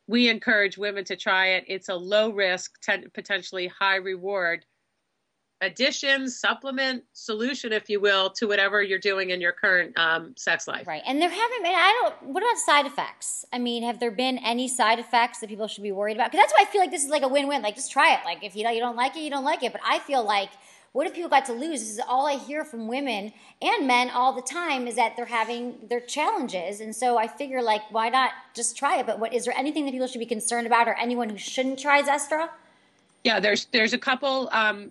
we 0.07 0.29
encourage 0.29 0.79
women 0.79 1.05
to 1.07 1.17
try 1.17 1.49
it. 1.49 1.65
It's 1.67 1.89
a 1.89 1.95
low 1.95 2.31
risk, 2.31 2.81
ten- 2.83 3.11
potentially 3.13 3.67
high 3.69 3.97
reward 3.97 4.65
addition, 5.63 6.29
supplement, 6.29 7.05
solution, 7.13 7.73
if 7.73 7.89
you 7.89 8.01
will, 8.01 8.29
to 8.31 8.47
whatever 8.47 8.83
you're 8.83 8.99
doing 8.99 9.31
in 9.31 9.41
your 9.41 9.53
current 9.53 9.97
um, 9.97 10.35
sex 10.37 10.69
life. 10.69 10.87
Right. 10.87 11.03
And 11.07 11.23
there 11.23 11.31
haven't 11.31 11.63
been, 11.63 11.75
I 11.75 11.99
don't, 12.03 12.35
what 12.35 12.43
about 12.43 12.59
side 12.59 12.85
effects? 12.85 13.47
I 13.53 13.59
mean, 13.59 13.83
have 13.85 14.01
there 14.01 14.11
been 14.11 14.39
any 14.39 14.69
side 14.69 14.99
effects 14.99 15.39
that 15.39 15.49
people 15.49 15.69
should 15.69 15.85
be 15.85 15.93
worried 15.93 16.17
about? 16.17 16.31
Because 16.31 16.45
that's 16.45 16.53
why 16.53 16.65
I 16.69 16.71
feel 16.71 16.81
like 16.81 16.91
this 16.91 17.05
is 17.05 17.11
like 17.11 17.23
a 17.23 17.29
win 17.29 17.49
win. 17.49 17.63
Like, 17.63 17.77
just 17.77 17.93
try 17.93 18.13
it. 18.13 18.21
Like, 18.25 18.43
if 18.45 18.55
you, 18.55 18.65
don't, 18.65 18.75
you 18.75 18.81
don't 18.81 18.97
like 18.97 19.17
it, 19.17 19.21
you 19.21 19.31
don't 19.31 19.45
like 19.45 19.63
it. 19.63 19.73
But 19.73 19.81
I 19.87 20.01
feel 20.01 20.25
like, 20.25 20.51
what 20.93 21.07
if 21.07 21.15
people 21.15 21.31
got 21.31 21.47
to 21.47 21.55
lose? 21.55 21.81
This 21.81 21.91
is 21.91 22.01
all 22.07 22.27
I 22.27 22.37
hear 22.37 22.65
from 22.67 22.87
women 22.87 23.33
and 23.63 23.87
men 23.87 24.11
all 24.11 24.35
the 24.35 24.43
time 24.43 24.87
is 24.87 24.97
that 24.97 25.17
they're 25.17 25.25
having 25.25 25.77
their 25.89 26.01
challenges. 26.01 26.81
And 26.81 26.95
so 26.95 27.17
I 27.17 27.29
figure, 27.29 27.63
like, 27.63 27.81
why 27.91 28.11
not 28.11 28.33
just 28.53 28.77
try 28.77 28.99
it? 28.99 29.07
But 29.07 29.19
what 29.19 29.33
is 29.33 29.47
there 29.47 29.57
anything 29.57 29.87
that 29.87 29.93
people 29.93 30.07
should 30.07 30.19
be 30.19 30.27
concerned 30.27 30.67
about 30.67 30.89
or 30.89 30.95
anyone 30.95 31.31
who 31.31 31.39
shouldn't 31.39 31.79
try 31.79 32.03
Zestra? 32.03 32.51
Yeah, 33.25 33.41
there's 33.41 33.67
there's 33.67 33.93
a 33.93 33.99
couple 33.99 34.51
um, 34.53 34.91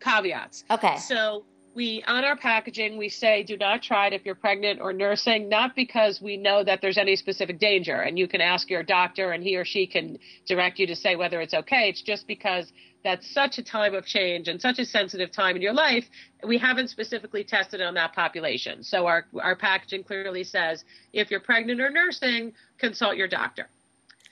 caveats. 0.00 0.64
Okay. 0.70 0.96
So 0.98 1.44
we 1.74 2.02
on 2.08 2.24
our 2.24 2.36
packaging 2.36 2.98
we 2.98 3.08
say 3.08 3.44
do 3.44 3.56
not 3.56 3.82
try 3.82 4.08
it 4.08 4.12
if 4.12 4.26
you're 4.26 4.34
pregnant 4.34 4.80
or 4.80 4.92
nursing, 4.92 5.48
not 5.48 5.76
because 5.76 6.20
we 6.20 6.36
know 6.36 6.64
that 6.64 6.80
there's 6.80 6.98
any 6.98 7.14
specific 7.14 7.58
danger, 7.60 7.94
and 7.94 8.18
you 8.18 8.26
can 8.26 8.40
ask 8.40 8.68
your 8.68 8.82
doctor 8.82 9.30
and 9.30 9.44
he 9.44 9.56
or 9.56 9.64
she 9.64 9.86
can 9.86 10.18
direct 10.46 10.78
you 10.78 10.86
to 10.88 10.96
say 10.96 11.14
whether 11.14 11.40
it's 11.40 11.54
okay. 11.54 11.88
It's 11.88 12.02
just 12.02 12.26
because 12.26 12.72
that's 13.04 13.32
such 13.32 13.58
a 13.58 13.62
time 13.62 13.94
of 13.94 14.04
change 14.04 14.48
and 14.48 14.60
such 14.60 14.80
a 14.80 14.84
sensitive 14.84 15.30
time 15.30 15.54
in 15.54 15.62
your 15.62 15.72
life. 15.72 16.04
We 16.44 16.58
haven't 16.58 16.88
specifically 16.88 17.44
tested 17.44 17.80
on 17.80 17.94
that 17.94 18.12
population. 18.12 18.82
So 18.82 19.06
our 19.06 19.26
our 19.40 19.54
packaging 19.54 20.02
clearly 20.04 20.44
says 20.44 20.84
if 21.12 21.30
you're 21.30 21.40
pregnant 21.40 21.80
or 21.80 21.90
nursing, 21.90 22.54
consult 22.78 23.16
your 23.16 23.28
doctor. 23.28 23.68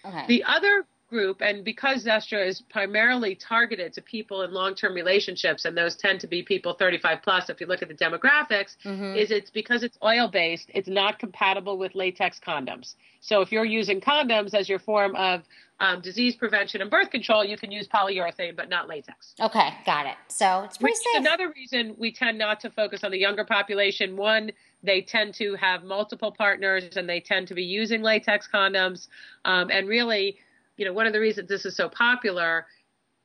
Okay. 0.04 0.24
The 0.26 0.44
other 0.44 0.84
group, 1.08 1.40
and 1.40 1.64
because 1.64 2.04
Zestra 2.04 2.44
is 2.46 2.60
primarily 2.60 3.34
targeted 3.34 3.92
to 3.94 4.02
people 4.02 4.42
in 4.42 4.52
long-term 4.52 4.94
relationships, 4.94 5.64
and 5.64 5.76
those 5.76 5.94
tend 5.96 6.20
to 6.20 6.26
be 6.26 6.42
people 6.42 6.74
35 6.74 7.22
plus, 7.22 7.48
if 7.48 7.60
you 7.60 7.66
look 7.66 7.82
at 7.82 7.88
the 7.88 7.94
demographics, 7.94 8.76
Mhm. 8.84 9.16
is 9.16 9.30
it's 9.30 9.50
because 9.50 9.82
it's 9.82 9.96
oil-based, 10.02 10.70
it's 10.74 10.88
not 10.88 11.18
compatible 11.18 11.78
with 11.78 11.94
latex 11.94 12.40
condoms. 12.40 12.94
So 13.20 13.40
if 13.40 13.52
you're 13.52 13.64
using 13.64 14.00
condoms 14.00 14.54
as 14.54 14.68
your 14.68 14.78
form 14.78 15.14
of 15.16 15.42
um, 15.78 16.00
disease 16.00 16.34
prevention 16.34 16.80
and 16.80 16.90
birth 16.90 17.10
control, 17.10 17.44
you 17.44 17.58
can 17.58 17.70
use 17.70 17.86
polyurethane, 17.86 18.56
but 18.56 18.70
not 18.70 18.88
latex. 18.88 19.34
Okay. 19.38 19.74
Got 19.84 20.06
it. 20.06 20.14
So 20.28 20.62
it's 20.62 20.78
pretty 20.78 20.92
Which 20.92 21.16
is 21.16 21.26
another 21.26 21.50
reason 21.54 21.94
we 21.98 22.10
tend 22.10 22.38
not 22.38 22.60
to 22.60 22.70
focus 22.70 23.04
on 23.04 23.10
the 23.10 23.18
younger 23.18 23.44
population. 23.44 24.16
One, 24.16 24.52
they 24.82 25.02
tend 25.02 25.34
to 25.34 25.54
have 25.56 25.84
multiple 25.84 26.32
partners 26.32 26.96
and 26.96 27.06
they 27.06 27.20
tend 27.20 27.46
to 27.48 27.54
be 27.54 27.62
using 27.62 28.00
latex 28.00 28.48
condoms. 28.50 29.08
Um, 29.44 29.70
and 29.70 29.86
really, 29.86 30.38
you 30.76 30.84
know, 30.84 30.92
one 30.92 31.06
of 31.06 31.12
the 31.12 31.20
reasons 31.20 31.48
this 31.48 31.64
is 31.64 31.76
so 31.76 31.88
popular, 31.88 32.66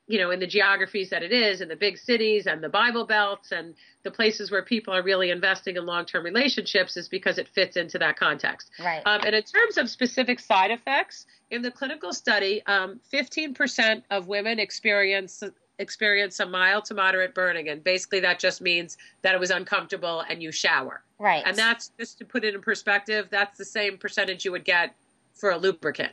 you 0.07 0.19
know, 0.19 0.31
in 0.31 0.39
the 0.39 0.47
geographies 0.47 1.09
that 1.09 1.23
it 1.23 1.31
is, 1.31 1.61
in 1.61 1.67
the 1.67 1.75
big 1.75 1.97
cities 1.97 2.47
and 2.47 2.63
the 2.63 2.69
Bible 2.69 3.05
belts 3.05 3.51
and 3.51 3.75
the 4.03 4.11
places 4.11 4.51
where 4.51 4.61
people 4.61 4.93
are 4.93 5.03
really 5.03 5.29
investing 5.29 5.77
in 5.77 5.85
long 5.85 6.05
term 6.05 6.23
relationships 6.25 6.97
is 6.97 7.07
because 7.07 7.37
it 7.37 7.47
fits 7.47 7.77
into 7.77 7.97
that 7.99 8.17
context. 8.17 8.71
Right. 8.79 9.01
Um, 9.05 9.21
and 9.25 9.35
in 9.35 9.43
terms 9.43 9.77
of 9.77 9.89
specific 9.89 10.39
side 10.39 10.71
effects, 10.71 11.25
in 11.49 11.61
the 11.61 11.71
clinical 11.71 12.13
study, 12.13 12.61
um, 12.65 12.99
15% 13.13 14.03
of 14.09 14.27
women 14.27 14.59
experience 14.59 15.43
experience 15.79 16.35
some 16.35 16.51
mild 16.51 16.85
to 16.85 16.93
moderate 16.93 17.33
burning, 17.33 17.69
and 17.69 17.83
basically 17.83 18.19
that 18.19 18.39
just 18.39 18.61
means 18.61 18.97
that 19.23 19.33
it 19.33 19.39
was 19.39 19.49
uncomfortable 19.49 20.23
and 20.29 20.41
you 20.41 20.51
shower. 20.51 21.03
right. 21.17 21.43
And 21.45 21.57
that's 21.57 21.91
just 21.99 22.19
to 22.19 22.25
put 22.25 22.43
it 22.43 22.53
in 22.53 22.61
perspective, 22.61 23.27
that's 23.31 23.57
the 23.57 23.65
same 23.65 23.97
percentage 23.97 24.45
you 24.45 24.51
would 24.51 24.65
get 24.65 24.95
for 25.33 25.51
a 25.51 25.57
lubricant. 25.57 26.11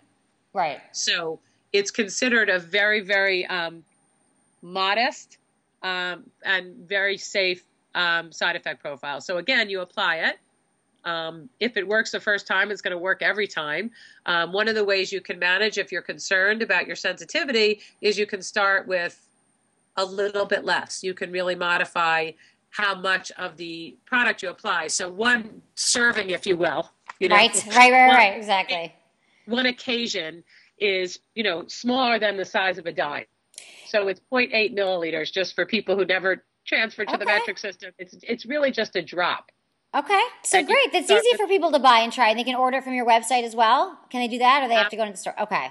Right. 0.52 0.80
So 0.92 1.40
it's 1.72 1.90
considered 1.90 2.48
a 2.48 2.58
very, 2.58 3.00
very 3.00 3.46
um, 3.46 3.84
modest 4.62 5.38
um, 5.82 6.24
and 6.44 6.74
very 6.88 7.16
safe 7.18 7.64
um, 7.94 8.32
side 8.32 8.56
effect 8.56 8.80
profile. 8.80 9.20
So 9.20 9.38
again, 9.38 9.70
you 9.70 9.80
apply 9.80 10.16
it. 10.16 10.38
Um, 11.04 11.48
if 11.60 11.76
it 11.76 11.86
works 11.86 12.10
the 12.10 12.20
first 12.20 12.46
time, 12.46 12.70
it's 12.70 12.82
going 12.82 12.92
to 12.92 12.98
work 12.98 13.22
every 13.22 13.46
time. 13.46 13.90
Um, 14.26 14.52
one 14.52 14.68
of 14.68 14.74
the 14.74 14.84
ways 14.84 15.12
you 15.12 15.20
can 15.20 15.38
manage 15.38 15.78
if 15.78 15.92
you're 15.92 16.02
concerned 16.02 16.60
about 16.60 16.86
your 16.86 16.96
sensitivity 16.96 17.80
is 18.00 18.18
you 18.18 18.26
can 18.26 18.42
start 18.42 18.86
with 18.86 19.26
a 19.96 20.04
little 20.04 20.44
bit 20.44 20.64
less. 20.64 21.02
You 21.02 21.14
can 21.14 21.30
really 21.32 21.54
modify 21.54 22.32
how 22.70 22.94
much 22.94 23.30
of 23.32 23.56
the 23.56 23.96
product 24.04 24.42
you 24.42 24.50
apply. 24.50 24.88
So 24.88 25.08
one 25.08 25.62
serving, 25.74 26.30
if 26.30 26.46
you 26.46 26.56
will, 26.56 26.90
you 27.20 27.28
know, 27.28 27.36
Right. 27.36 27.54
Right. 27.68 27.92
Right. 27.92 28.06
Right. 28.06 28.36
Exactly. 28.36 28.94
One 29.48 29.66
occasion 29.66 30.44
is, 30.78 31.18
you 31.34 31.42
know, 31.42 31.64
smaller 31.66 32.18
than 32.18 32.36
the 32.36 32.44
size 32.44 32.78
of 32.78 32.86
a 32.86 32.92
dime. 32.92 33.24
So 33.88 34.08
it's 34.08 34.20
0.8 34.32 34.76
milliliters 34.76 35.32
just 35.32 35.54
for 35.54 35.66
people 35.66 35.96
who 35.96 36.04
never 36.04 36.44
transferred 36.66 37.08
to 37.08 37.16
the 37.16 37.24
metric 37.24 37.58
system. 37.58 37.92
It's 37.98 38.14
it's 38.22 38.44
really 38.46 38.70
just 38.70 38.94
a 38.94 39.02
drop. 39.02 39.50
Okay, 39.94 40.22
so 40.44 40.58
And 40.58 40.66
great. 40.66 40.92
That's 40.92 41.10
easy 41.10 41.26
with- 41.32 41.40
for 41.40 41.46
people 41.48 41.72
to 41.72 41.78
buy 41.78 42.00
and 42.00 42.12
try. 42.12 42.28
And 42.28 42.38
they 42.38 42.44
can 42.44 42.54
order 42.54 42.82
from 42.82 42.92
your 42.92 43.06
website 43.06 43.42
as 43.44 43.56
well. 43.56 43.98
Can 44.10 44.20
they 44.20 44.28
do 44.28 44.38
that, 44.38 44.62
or 44.62 44.68
they 44.68 44.74
have 44.74 44.90
to 44.90 44.96
go 44.96 45.06
to 45.06 45.10
the 45.10 45.16
store? 45.16 45.34
Okay, 45.40 45.70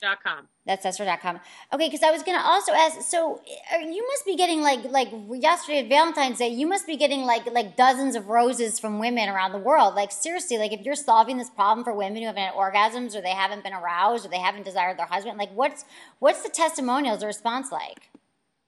Dot 0.00 0.22
com. 0.24 0.48
that's 0.64 0.86
Zestra.com. 0.86 1.40
Okay, 1.74 1.88
because 1.88 2.02
I 2.02 2.10
was 2.10 2.22
gonna 2.22 2.42
also 2.42 2.72
ask. 2.72 3.02
So 3.02 3.42
uh, 3.74 3.78
you 3.78 4.06
must 4.06 4.24
be 4.24 4.34
getting 4.34 4.62
like 4.62 4.84
like 4.84 5.08
yesterday 5.30 5.80
at 5.80 5.88
Valentine's 5.88 6.38
Day. 6.38 6.48
You 6.48 6.66
must 6.66 6.86
be 6.86 6.96
getting 6.96 7.22
like 7.22 7.44
like 7.52 7.76
dozens 7.76 8.16
of 8.16 8.28
roses 8.28 8.78
from 8.78 8.98
women 8.98 9.28
around 9.28 9.52
the 9.52 9.58
world. 9.58 9.94
Like 9.94 10.10
seriously, 10.10 10.56
like 10.56 10.72
if 10.72 10.80
you're 10.80 10.94
solving 10.94 11.36
this 11.36 11.50
problem 11.50 11.84
for 11.84 11.92
women 11.94 12.22
who 12.22 12.26
haven't 12.26 12.42
had 12.42 12.54
orgasms, 12.54 13.14
or 13.14 13.20
they 13.20 13.30
haven't 13.30 13.62
been 13.62 13.74
aroused, 13.74 14.24
or 14.24 14.30
they 14.30 14.38
haven't 14.38 14.64
desired 14.64 14.98
their 14.98 15.06
husband, 15.06 15.36
like 15.36 15.52
what's 15.52 15.84
what's 16.18 16.42
the 16.42 16.48
testimonials, 16.48 17.20
the 17.20 17.26
response 17.26 17.70
like? 17.70 18.10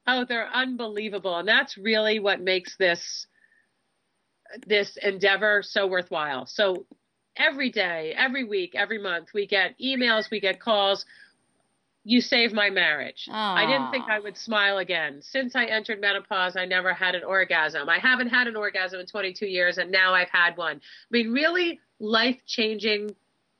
Oh, 0.06 0.26
they're 0.26 0.50
unbelievable, 0.52 1.38
and 1.38 1.48
that's 1.48 1.78
really 1.78 2.18
what 2.18 2.40
makes 2.40 2.76
this 2.76 3.26
this 4.66 4.98
endeavor 4.98 5.62
so 5.62 5.86
worthwhile. 5.86 6.44
So 6.44 6.84
every 7.36 7.70
day, 7.70 8.14
every 8.16 8.44
week, 8.44 8.74
every 8.74 8.98
month, 8.98 9.28
we 9.32 9.46
get 9.46 9.78
emails, 9.78 10.30
we 10.30 10.40
get 10.40 10.60
calls. 10.60 11.06
You 12.04 12.20
saved 12.20 12.52
my 12.52 12.68
marriage. 12.68 13.28
I 13.30 13.64
didn't 13.64 13.92
think 13.92 14.06
I 14.08 14.18
would 14.18 14.36
smile 14.36 14.78
again. 14.78 15.22
Since 15.22 15.54
I 15.54 15.66
entered 15.66 16.00
menopause, 16.00 16.56
I 16.56 16.64
never 16.64 16.92
had 16.92 17.14
an 17.14 17.22
orgasm. 17.22 17.88
I 17.88 17.98
haven't 17.98 18.28
had 18.28 18.48
an 18.48 18.56
orgasm 18.56 18.98
in 18.98 19.06
22 19.06 19.46
years, 19.46 19.78
and 19.78 19.90
now 19.90 20.12
I've 20.12 20.30
had 20.30 20.56
one. 20.56 20.76
I 20.76 20.80
mean, 21.10 21.32
really 21.32 21.78
life 22.00 22.38
changing 22.46 23.14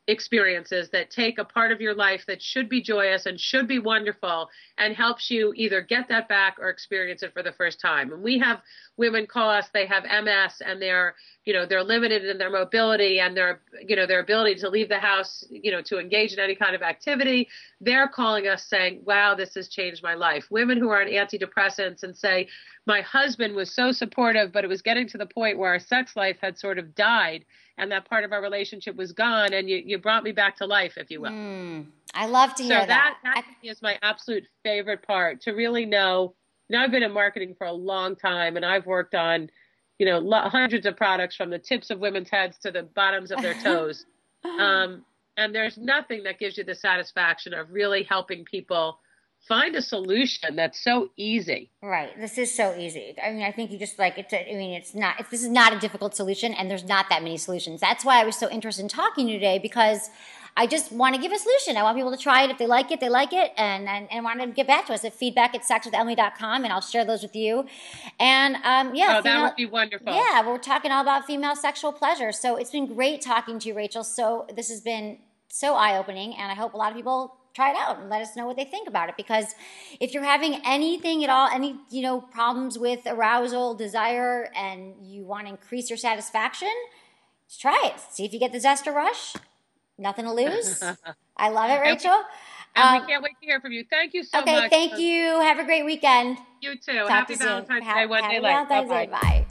experiences 0.09 0.91
that 0.91 1.11
take 1.11 1.39
a 1.39 1.45
part 1.45 1.71
of 1.71 1.81
your 1.81 1.95
life 1.95 2.25
that 2.27 2.43
should 2.43 2.69
be 2.69 2.83
joyous 2.83 3.27
and 3.27 3.39
should 3.39 3.69
be 3.69 3.79
wonderful 3.79 4.49
and 4.79 4.97
helps 4.97 5.31
you 5.31 5.53
either 5.55 5.81
get 5.81 6.09
that 6.09 6.29
back 6.29 6.57
or 6.61 6.69
experience 6.69 7.23
it 7.23 7.33
for 7.33 7.43
the 7.43 7.53
first 7.53 7.81
time. 7.81 8.13
And 8.13 8.21
we 8.21 8.37
have 8.41 8.61
women 8.97 9.27
call 9.27 9.49
us, 9.49 9.69
they 9.73 9.87
have 9.87 10.03
MS 10.03 10.61
and 10.65 10.83
they're, 10.83 11.15
you 11.45 11.53
know, 11.53 11.67
they're 11.67 11.85
limited 11.85 12.25
in 12.25 12.37
their 12.37 12.51
mobility 12.51 13.21
and 13.21 13.37
their, 13.37 13.61
you 13.87 13.95
know, 13.95 14.07
their 14.07 14.21
ability 14.21 14.57
to 14.57 14.69
leave 14.69 14.89
the 14.89 14.99
house, 14.99 15.45
you 15.49 15.71
know, 15.71 15.83
to 15.83 16.01
engage 16.01 16.33
in 16.33 16.41
any 16.41 16.57
kind 16.57 16.75
of 16.75 16.83
activity. 16.83 17.49
They're 17.81 18.09
calling 18.09 18.49
us 18.49 18.65
saying, 18.65 19.03
wow, 19.05 19.37
this 19.37 19.55
has 19.55 19.69
changed 19.69 20.03
my 20.03 20.15
life. 20.15 20.47
Women 20.51 20.79
who 20.79 20.89
are 20.89 21.01
on 21.01 21.09
antidepressants 21.09 22.03
and 22.03 22.17
say, 22.17 22.49
my 22.87 23.03
husband 23.03 23.55
was 23.55 23.73
so 23.73 23.93
supportive, 23.93 24.53
but 24.53 24.65
it 24.65 24.69
was 24.69 24.83
getting 24.83 25.07
to 25.09 25.19
the 25.19 25.27
point 25.27 25.59
where 25.59 25.71
our 25.71 25.79
sex 25.79 26.17
life 26.17 26.39
had 26.41 26.59
sort 26.59 26.81
of 26.81 26.97
died 26.97 27.45
and 27.79 27.91
that 27.93 28.09
part 28.09 28.25
of 28.25 28.33
our 28.33 28.43
relationship 28.43 28.97
was 28.97 29.13
gone 29.13 29.53
and 29.53 29.69
you, 29.69 29.83
you 29.85 29.99
brought 29.99 30.25
me 30.25 30.33
back 30.33 30.57
to 30.57 30.67
life, 30.67 30.95
if 30.97 31.11
you 31.11 31.21
will. 31.21 31.31
Mm, 31.31 31.87
I 32.15 32.27
love 32.27 32.51
to 32.57 32.63
So 32.63 32.69
hear 32.69 32.87
that 32.87 32.87
that. 32.87 33.19
that 33.25 33.45
I- 33.49 33.67
is 33.67 33.81
my 33.83 33.99
absolute 34.03 34.45
favorite 34.63 35.03
part 35.07 35.41
to 35.43 35.53
really 35.53 35.87
know. 35.87 36.35
You 36.69 36.77
know, 36.79 36.85
I've 36.85 36.91
been 36.91 37.03
in 37.03 37.13
marketing 37.13 37.55
for 37.57 37.67
a 37.67 37.73
long 37.73 38.17
time, 38.17 38.57
and 38.57 38.65
I've 38.65 38.87
worked 38.87 39.15
on, 39.15 39.51
you 39.99 40.07
know, 40.07 40.19
lo- 40.19 40.49
hundreds 40.49 40.87
of 40.87 40.97
products 40.97 41.37
from 41.37 41.51
the 41.51 41.59
tips 41.59 41.91
of 41.91 41.99
women's 41.99 42.31
heads 42.31 42.59
to 42.59 42.71
the 42.71 42.83
bottoms 42.95 43.31
of 43.31 43.41
their 43.43 43.55
toes. 43.63 44.07
um, 44.45 45.05
and 45.37 45.55
there's 45.55 45.79
nothing 45.79 46.23
that 46.25 46.39
gives 46.39 46.59
you 46.59 46.65
the 46.65 46.75
satisfaction 46.75 47.55
of 47.55 47.71
really 47.71 48.03
helping 48.03 48.45
people 48.45 48.99
find 49.49 49.75
a 49.77 49.83
solution 49.83 50.57
that's 50.57 50.83
so 50.83 51.11
easy. 51.17 51.71
Right. 51.83 52.19
This 52.19 52.39
is 52.39 52.55
so 52.55 52.77
easy. 52.77 53.15
I 53.23 53.33
mean, 53.33 53.43
I 53.43 53.53
think 53.53 53.71
you 53.71 53.79
just 53.79 53.99
like 53.99 54.19
it's. 54.19 54.33
A, 54.33 54.51
I 54.51 54.55
mean, 54.55 54.73
it's 54.73 54.95
not. 54.95 55.21
If 55.21 55.31
this 55.31 55.43
is 55.43 55.49
not 55.49 55.73
a 55.73 55.79
difficult 55.79 56.15
solution, 56.15 56.55
and 56.55 56.71
there's 56.71 56.85
not 56.85 57.09
that 57.11 57.23
many 57.23 57.37
solutions. 57.37 57.81
That's 57.81 58.05
why 58.05 58.21
I 58.21 58.25
was 58.25 58.37
so 58.37 58.51
interested 58.51 58.83
in 58.83 58.89
talking 58.89 59.27
to 59.27 59.33
you 59.33 59.39
today 59.39 59.59
because 59.59 60.11
I 60.57 60.67
just 60.67 60.93
want 60.93 61.15
to 61.15 61.21
give 61.21 61.33
a 61.33 61.39
solution. 61.39 61.77
I 61.77 61.83
want 61.83 61.97
people 61.97 62.11
to 62.11 62.17
try 62.17 62.45
it. 62.45 62.51
If 62.51 62.59
they 62.59 62.67
like 62.67 62.91
it, 62.91 63.01
they 63.01 63.09
like 63.09 63.33
it, 63.33 63.53
and 63.57 63.89
and, 63.89 64.07
and 64.11 64.25
want 64.25 64.41
to 64.41 64.47
get 64.49 64.67
back 64.67 64.87
to 64.87 64.95
us 64.95 65.05
at 65.05 65.15
feedback 65.15 65.55
at 65.55 65.63
sexwithemily.com, 65.63 66.65
and 66.65 66.73
I'll 66.73 66.81
share 66.81 67.05
those 67.05 67.23
with 67.23 67.35
you. 67.35 67.67
And 68.21 68.57
um, 68.57 68.95
yeah, 68.95 69.19
oh, 69.19 69.23
that 69.23 69.43
would 69.43 69.57
be 69.57 69.67
wonderful. 69.67 70.13
Yeah, 70.13 70.47
we're 70.47 70.59
talking 70.59 70.93
all 70.93 71.03
about 71.03 71.27
female 71.27 71.57
sexual 71.57 71.93
pleasure. 71.93 72.33
So 72.33 72.57
it's 72.57 72.71
been 72.71 72.87
great 72.87 73.23
talking 73.23 73.59
to 73.61 73.69
you, 73.69 73.75
Rachel. 73.75 74.05
So 74.05 74.47
this 74.55 74.69
has 74.69 74.81
been 74.81 75.19
so 75.49 75.75
eye 75.75 75.97
opening, 75.97 76.35
and 76.35 76.51
I 76.51 76.55
hope 76.55 76.75
a 76.75 76.77
lot 76.77 76.91
of 76.91 76.97
people 76.97 77.37
try 77.55 77.71
it 77.71 77.77
out 77.77 78.01
and 78.01 78.09
let 78.09 78.23
us 78.23 78.37
know 78.37 78.47
what 78.47 78.57
they 78.57 78.65
think 78.65 78.89
about 78.89 79.09
it. 79.09 79.17
Because 79.17 79.55
if 80.01 80.15
you're 80.15 80.25
having 80.25 80.61
anything 80.65 81.23
at 81.25 81.31
all 81.31 81.49
any 81.49 81.77
you 81.91 82.03
know 82.03 82.21
problems 82.21 82.79
with 82.79 83.01
arousal 83.07 83.75
desire 83.75 84.51
and 84.57 84.95
you 85.03 85.25
want 85.25 85.47
to 85.47 85.51
increase 85.51 85.91
your 85.91 85.97
satisfaction 85.97 86.73
just 87.49 87.61
try 87.61 87.81
it. 87.85 88.01
See 88.11 88.25
if 88.25 88.33
you 88.33 88.39
get 88.39 88.53
the 88.53 88.59
Zestra 88.59 88.95
rush 88.95 89.35
nothing 89.99 90.25
to 90.25 90.33
lose. 90.33 90.83
I 91.37 91.51
love 91.51 91.71
it 91.71 91.81
rachel. 91.81 92.23
and 92.75 92.97
um, 92.97 93.01
we 93.01 93.07
can't 93.07 93.23
wait 93.23 93.39
to 93.41 93.47
hear 93.47 93.61
from 93.61 93.73
you. 93.73 93.85
Thank 93.89 94.15
you 94.15 94.25
so 94.25 94.41
okay, 94.41 94.55
much. 94.55 94.65
okay 94.67 94.89
thank 94.89 95.01
you. 95.01 95.41
Have 95.41 95.59
a 95.59 95.65
great 95.65 95.85
weekend. 95.85 96.39
You 96.61 96.77
too. 96.77 96.93
Talk 96.93 97.09
happy 97.09 97.37
to 97.37 97.45
valentine's 97.45 97.85
day 97.85 98.07
one 98.07 98.29
day 98.29 98.41
late 98.41 98.69
bye 98.69 99.07
bye. 99.07 99.47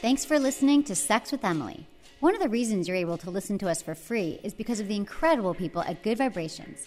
Thanks 0.00 0.24
for 0.24 0.40
listening 0.40 0.82
to 0.84 0.96
Sex 0.96 1.30
with 1.30 1.44
Emily. 1.44 1.86
One 2.22 2.36
of 2.36 2.40
the 2.40 2.48
reasons 2.48 2.86
you're 2.86 2.96
able 2.96 3.18
to 3.18 3.32
listen 3.32 3.58
to 3.58 3.68
us 3.68 3.82
for 3.82 3.96
free 3.96 4.38
is 4.44 4.54
because 4.54 4.78
of 4.78 4.86
the 4.86 4.94
incredible 4.94 5.54
people 5.54 5.82
at 5.82 6.04
Good 6.04 6.18
Vibrations. 6.18 6.86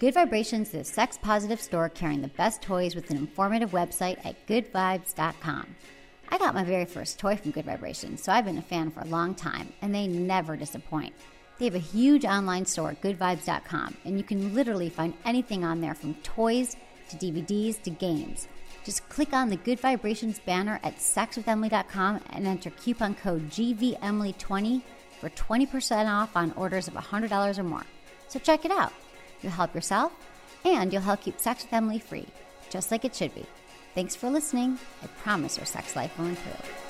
Good 0.00 0.12
Vibrations 0.12 0.74
is 0.74 0.74
a 0.74 0.84
sex 0.84 1.16
positive 1.16 1.62
store 1.62 1.88
carrying 1.88 2.20
the 2.20 2.28
best 2.28 2.60
toys 2.60 2.94
with 2.94 3.08
an 3.08 3.16
informative 3.16 3.70
website 3.70 4.22
at 4.22 4.46
goodvibes.com. 4.46 5.74
I 6.28 6.36
got 6.36 6.54
my 6.54 6.62
very 6.62 6.84
first 6.84 7.18
toy 7.18 7.36
from 7.36 7.52
Good 7.52 7.64
Vibrations, 7.64 8.22
so 8.22 8.32
I've 8.32 8.44
been 8.44 8.58
a 8.58 8.62
fan 8.62 8.90
for 8.90 9.00
a 9.00 9.06
long 9.06 9.34
time, 9.34 9.72
and 9.80 9.94
they 9.94 10.06
never 10.06 10.56
disappoint. 10.56 11.14
They 11.58 11.64
have 11.64 11.74
a 11.74 11.78
huge 11.78 12.26
online 12.26 12.66
store 12.66 12.90
at 12.90 13.00
goodvibes.com, 13.00 13.96
and 14.04 14.18
you 14.18 14.24
can 14.24 14.54
literally 14.54 14.90
find 14.90 15.14
anything 15.24 15.64
on 15.64 15.80
there 15.80 15.94
from 15.94 16.16
toys 16.16 16.76
to 17.08 17.16
DVDs 17.16 17.80
to 17.84 17.88
games. 17.88 18.46
Just 18.86 19.08
click 19.08 19.32
on 19.32 19.48
the 19.48 19.56
Good 19.56 19.80
Vibrations 19.80 20.38
banner 20.38 20.78
at 20.84 20.98
sexwithemily.com 20.98 22.20
and 22.30 22.46
enter 22.46 22.70
coupon 22.70 23.16
code 23.16 23.50
GVEmily20 23.50 24.80
for 25.20 25.28
20% 25.28 26.06
off 26.08 26.36
on 26.36 26.52
orders 26.52 26.86
of 26.86 26.94
$100 26.94 27.58
or 27.58 27.62
more. 27.64 27.82
So 28.28 28.38
check 28.38 28.64
it 28.64 28.70
out. 28.70 28.92
You'll 29.42 29.50
help 29.50 29.74
yourself 29.74 30.12
and 30.64 30.92
you'll 30.92 31.02
help 31.02 31.22
keep 31.22 31.40
Sex 31.40 31.64
with 31.64 31.72
Emily 31.72 31.98
free, 31.98 32.28
just 32.70 32.92
like 32.92 33.04
it 33.04 33.16
should 33.16 33.34
be. 33.34 33.44
Thanks 33.96 34.14
for 34.14 34.30
listening. 34.30 34.78
I 35.02 35.08
promise 35.08 35.56
your 35.56 35.66
sex 35.66 35.96
life 35.96 36.16
will 36.16 36.26
improve. 36.26 36.85